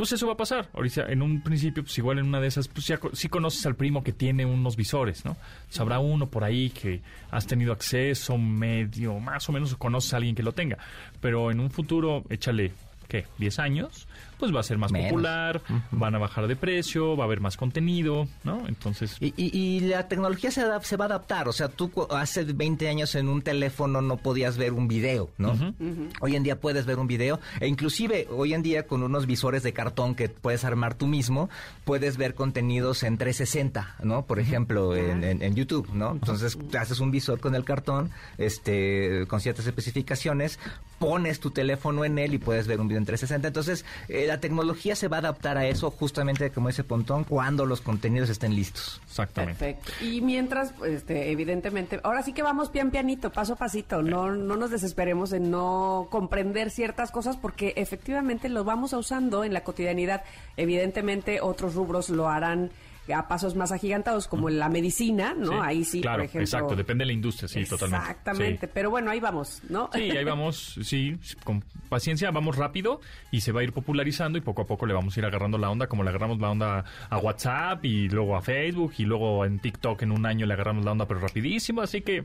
[0.00, 0.66] Pues eso va a pasar.
[0.72, 3.76] Ahorita, en un principio, pues igual en una de esas, pues ya sí conoces al
[3.76, 5.36] primo que tiene unos visores, ¿no?
[5.68, 10.34] Sabrá uno por ahí que has tenido acceso medio, más o menos conoces a alguien
[10.34, 10.78] que lo tenga.
[11.20, 12.72] Pero en un futuro, échale,
[13.08, 13.26] ¿qué?
[13.38, 14.08] ¿10 años?
[14.38, 15.10] Pues va a ser más Menos.
[15.10, 15.60] popular,
[15.90, 18.66] van a bajar de precio, va a haber más contenido, ¿no?
[18.68, 21.46] Entonces, Y, y- y la tecnología se, adap- se va a adaptar.
[21.48, 25.74] O sea, tú hace 20 años en un teléfono no podías ver un video, ¿no?
[26.20, 27.38] Hoy en día puedes ver un video.
[27.60, 31.50] E inclusive hoy en día con unos visores de cartón que puedes armar tú mismo,
[31.84, 34.24] puedes ver contenidos en 360, ¿no?
[34.24, 36.12] Por ejemplo, en, en- en YouTube, ¿no?
[36.12, 40.58] Entonces te haces un visor con el cartón, este, con ciertas especificaciones,
[40.98, 43.48] pones tu teléfono en él y puedes ver un video en 360.
[43.48, 47.66] Entonces, eh, la tecnología se va a adaptar a eso justamente como dice Pontón, cuando
[47.66, 49.00] los contenidos estén listos.
[49.06, 49.74] Exactamente.
[49.74, 50.04] Perfecto.
[50.04, 54.02] Y mientras, pues, este, evidentemente, ahora sí que vamos pian pianito, paso a pasito.
[54.02, 59.52] No, no nos desesperemos en no comprender ciertas cosas porque efectivamente lo vamos usando en
[59.52, 60.22] la cotidianidad.
[60.56, 62.70] Evidentemente, otros rubros lo harán
[63.14, 65.48] a pasos más agigantados, como en la medicina, ¿no?
[65.50, 66.42] Sí, ahí sí, claro, por ejemplo.
[66.42, 68.04] exacto, depende de la industria, sí, totalmente.
[68.08, 68.72] Exactamente, Sí.
[68.72, 69.90] pero bueno, ahí vamos, ¿no?
[69.92, 73.00] Sí, ahí vamos, sí, con paciencia, vamos rápido
[73.32, 75.58] y se va a ir popularizando y poco a poco le vamos a ir agarrando
[75.58, 79.44] la onda, como le agarramos la onda a WhatsApp y luego a Facebook y luego
[79.44, 82.24] en TikTok en un año le agarramos la onda, pero rapidísimo, así que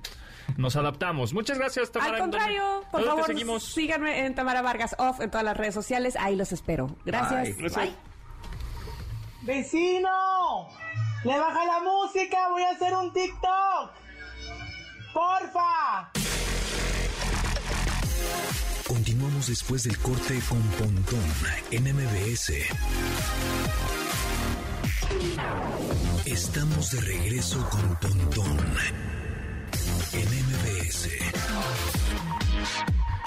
[0.58, 1.34] nos adaptamos.
[1.34, 2.14] Muchas gracias, Tamara.
[2.18, 3.64] Al contrario, por ¿Dónde te favor, seguimos?
[3.64, 6.16] síganme en Tamara Vargas Off en todas las redes sociales.
[6.20, 6.96] Ahí los espero.
[7.06, 7.56] Gracias.
[7.58, 7.70] Bye.
[7.70, 8.15] Gracias.
[9.46, 10.68] ¡Vecino!
[11.24, 12.50] ¡Le baja la música!
[12.50, 13.92] ¡Voy a hacer un TikTok!
[15.14, 16.12] ¡Porfa!
[18.88, 21.24] Continuamos después del corte con Pontón
[21.70, 22.54] en MBS.
[26.26, 28.58] Estamos de regreso con Pontón
[30.14, 31.10] en MBS.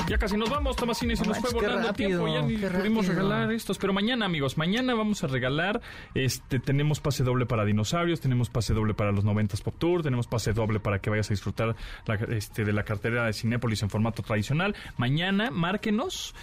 [0.09, 2.57] Ya casi nos vamos, Tomasini, se No nos fue manches, volando rápido, tiempo, ya ni
[2.57, 3.23] pudimos rápido.
[3.29, 3.77] regalar estos.
[3.79, 5.83] Pero mañana, amigos, mañana vamos a regalar,
[6.15, 10.27] este, tenemos pase doble para dinosaurios, tenemos pase doble para los 90s Pop Tour, tenemos
[10.27, 13.91] pase doble para que vayas a disfrutar la- este, de la cartera de Cinépolis en
[13.91, 14.75] formato tradicional.
[14.97, 16.35] Mañana, márquenos,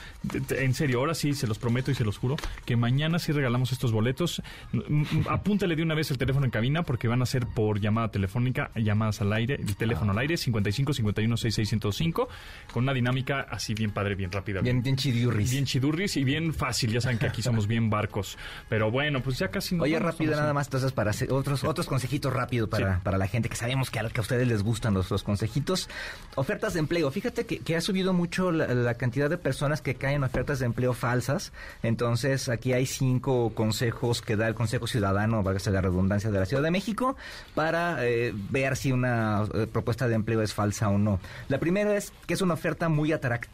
[0.51, 2.35] en serio, ahora sí, se los prometo y se los juro,
[2.65, 4.43] que mañana sí regalamos estos boletos.
[4.73, 7.79] M- m- Apúntale de una vez el teléfono en cabina porque van a ser por
[7.79, 12.29] llamada telefónica, llamadas al aire, el teléfono al aire, 55 51 6605,
[12.71, 14.61] con una dinámica así bien padre, bien rápida.
[14.61, 15.51] Bien, bien chidurris.
[15.51, 16.91] Bien chidurris y bien fácil.
[16.91, 18.37] Ya saben que aquí somos bien barcos.
[18.69, 21.87] Pero bueno, pues ya casi nos Oye, rápido nada más, entonces, para hacer otros, otros
[21.87, 23.01] consejitos rápido para, Sí.
[23.03, 25.89] para la gente que sabemos que a, que a ustedes les gustan los, los consejitos.
[26.35, 27.09] Ofertas de empleo.
[27.11, 30.59] Fíjate que, que ha subido mucho la, la cantidad de personas que caen en ofertas
[30.59, 31.51] de empleo falsas.
[31.83, 36.45] Entonces, aquí hay cinco consejos que da el Consejo Ciudadano, válgase la redundancia, de la
[36.45, 37.15] Ciudad de México,
[37.53, 41.19] para eh, ver si una eh, propuesta de empleo es falsa o no.
[41.47, 43.44] La primera es que es una oferta muy atractiva.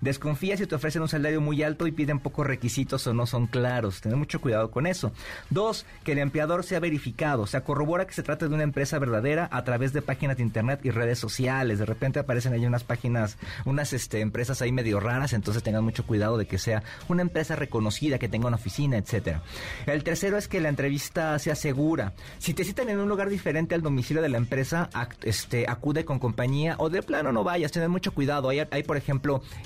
[0.00, 3.46] Desconfía si te ofrecen un salario muy alto y piden pocos requisitos o no son
[3.46, 4.00] claros.
[4.00, 5.12] Tener mucho cuidado con eso.
[5.50, 7.42] Dos, que el empleador sea verificado.
[7.42, 10.42] O sea, corrobora que se trata de una empresa verdadera a través de páginas de
[10.42, 11.78] internet y redes sociales.
[11.78, 16.06] De repente aparecen ahí unas páginas, unas este, empresas ahí medio raras, entonces tengan mucho
[16.06, 19.42] cuidado de que sea una empresa reconocida, que tenga una oficina, etcétera.
[19.86, 22.14] El tercero es que la entrevista sea segura.
[22.38, 24.90] Si te citan en un lugar diferente al domicilio de la empresa,
[25.22, 28.48] este, acude con compañía o de plano no vayas, tener mucho cuidado.
[28.48, 29.15] Hay, por ejemplo,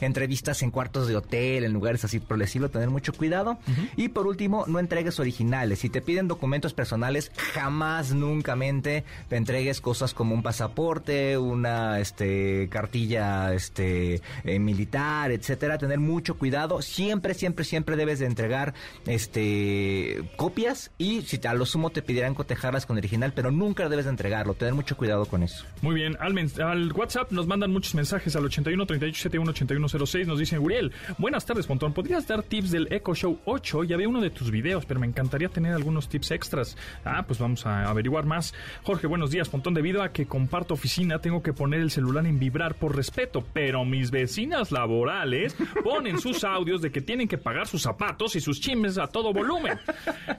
[0.00, 3.58] entrevistas en cuartos de hotel, en lugares así por el estilo, tener mucho cuidado.
[3.96, 5.80] Y por último, no entregues originales.
[5.80, 12.00] Si te piden documentos personales, jamás, nunca mente, te entregues cosas como un pasaporte, una
[12.00, 15.78] este, cartilla este, eh, militar, etcétera.
[15.78, 16.82] Tener mucho cuidado.
[16.82, 18.74] Siempre, siempre, siempre debes de entregar
[19.06, 24.04] este copias y si a lo sumo te pidieran cotejarlas con original, pero nunca debes
[24.04, 24.54] de entregarlo.
[24.54, 25.64] Tener mucho cuidado con eso.
[25.82, 30.26] Muy bien, al, al WhatsApp nos mandan muchos mensajes al 81 38 71 81 06.
[30.26, 31.92] Nos dicen, Uriel, buenas tardes, Pontón.
[31.92, 33.84] ¿Podrías dar tips del Echo Show 8?
[33.84, 36.76] Ya veo uno de tus videos, pero me encantaría tener algunos tips extras.
[37.04, 38.54] Ah, pues vamos a averiguar más.
[38.82, 39.74] Jorge, buenos días, Pontón.
[39.74, 43.84] Debido a que comparto oficina, tengo que poner el celular en vibrar por respeto, pero
[43.84, 48.60] mis vecinas laborales ponen sus audios de que tienen que pagar sus zapatos y sus
[48.60, 49.78] chimes a todo volumen.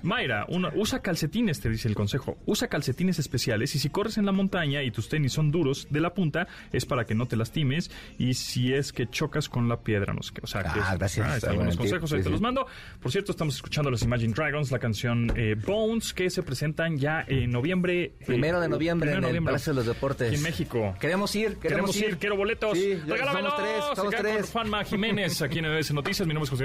[0.03, 0.45] Mayra,
[0.75, 2.37] usa calcetines, te dice el consejo.
[2.45, 6.01] Usa calcetines especiales y si corres en la montaña y tus tenis son duros de
[6.01, 9.81] la punta, es para que no te lastimes y si es que chocas con la
[9.81, 10.13] piedra.
[10.13, 10.41] No sé qué.
[10.43, 11.27] O sea, que Ah, gracias.
[11.27, 12.31] Ah, Está algunos consejos, ahí sí, te sí.
[12.31, 12.65] los mando.
[13.01, 17.23] Por cierto, estamos escuchando los Imagine Dragons, la canción eh, Bones, que se presentan ya
[17.27, 18.03] en noviembre.
[18.03, 19.43] eh, Primero de noviembre primero en el.
[19.43, 20.33] Palacio de los Deportes.
[20.33, 20.95] En México.
[20.99, 21.61] Queremos ir, queremos,
[21.91, 22.77] Queremos ir, quiero boletos.
[22.77, 23.55] Sí, Regálamelos.
[23.57, 24.49] tres, somos Acá con tres.
[24.51, 26.27] Juanma Jiménez, aquí en MBS Noticias.
[26.27, 26.63] Mi nombre es José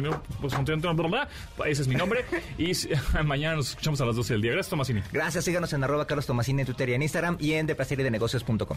[0.59, 1.29] Antonio- bla.
[1.67, 2.25] Ese es mi nombre.
[2.59, 2.73] Y
[3.25, 4.53] mañana nos escuchamos a las 12 del día.
[4.53, 5.03] Gracias, Tomasini.
[5.13, 8.77] Gracias, síganos en arroba Carlos Tomasini en Twitter y en Instagram y en deplaceriedenegocios.com.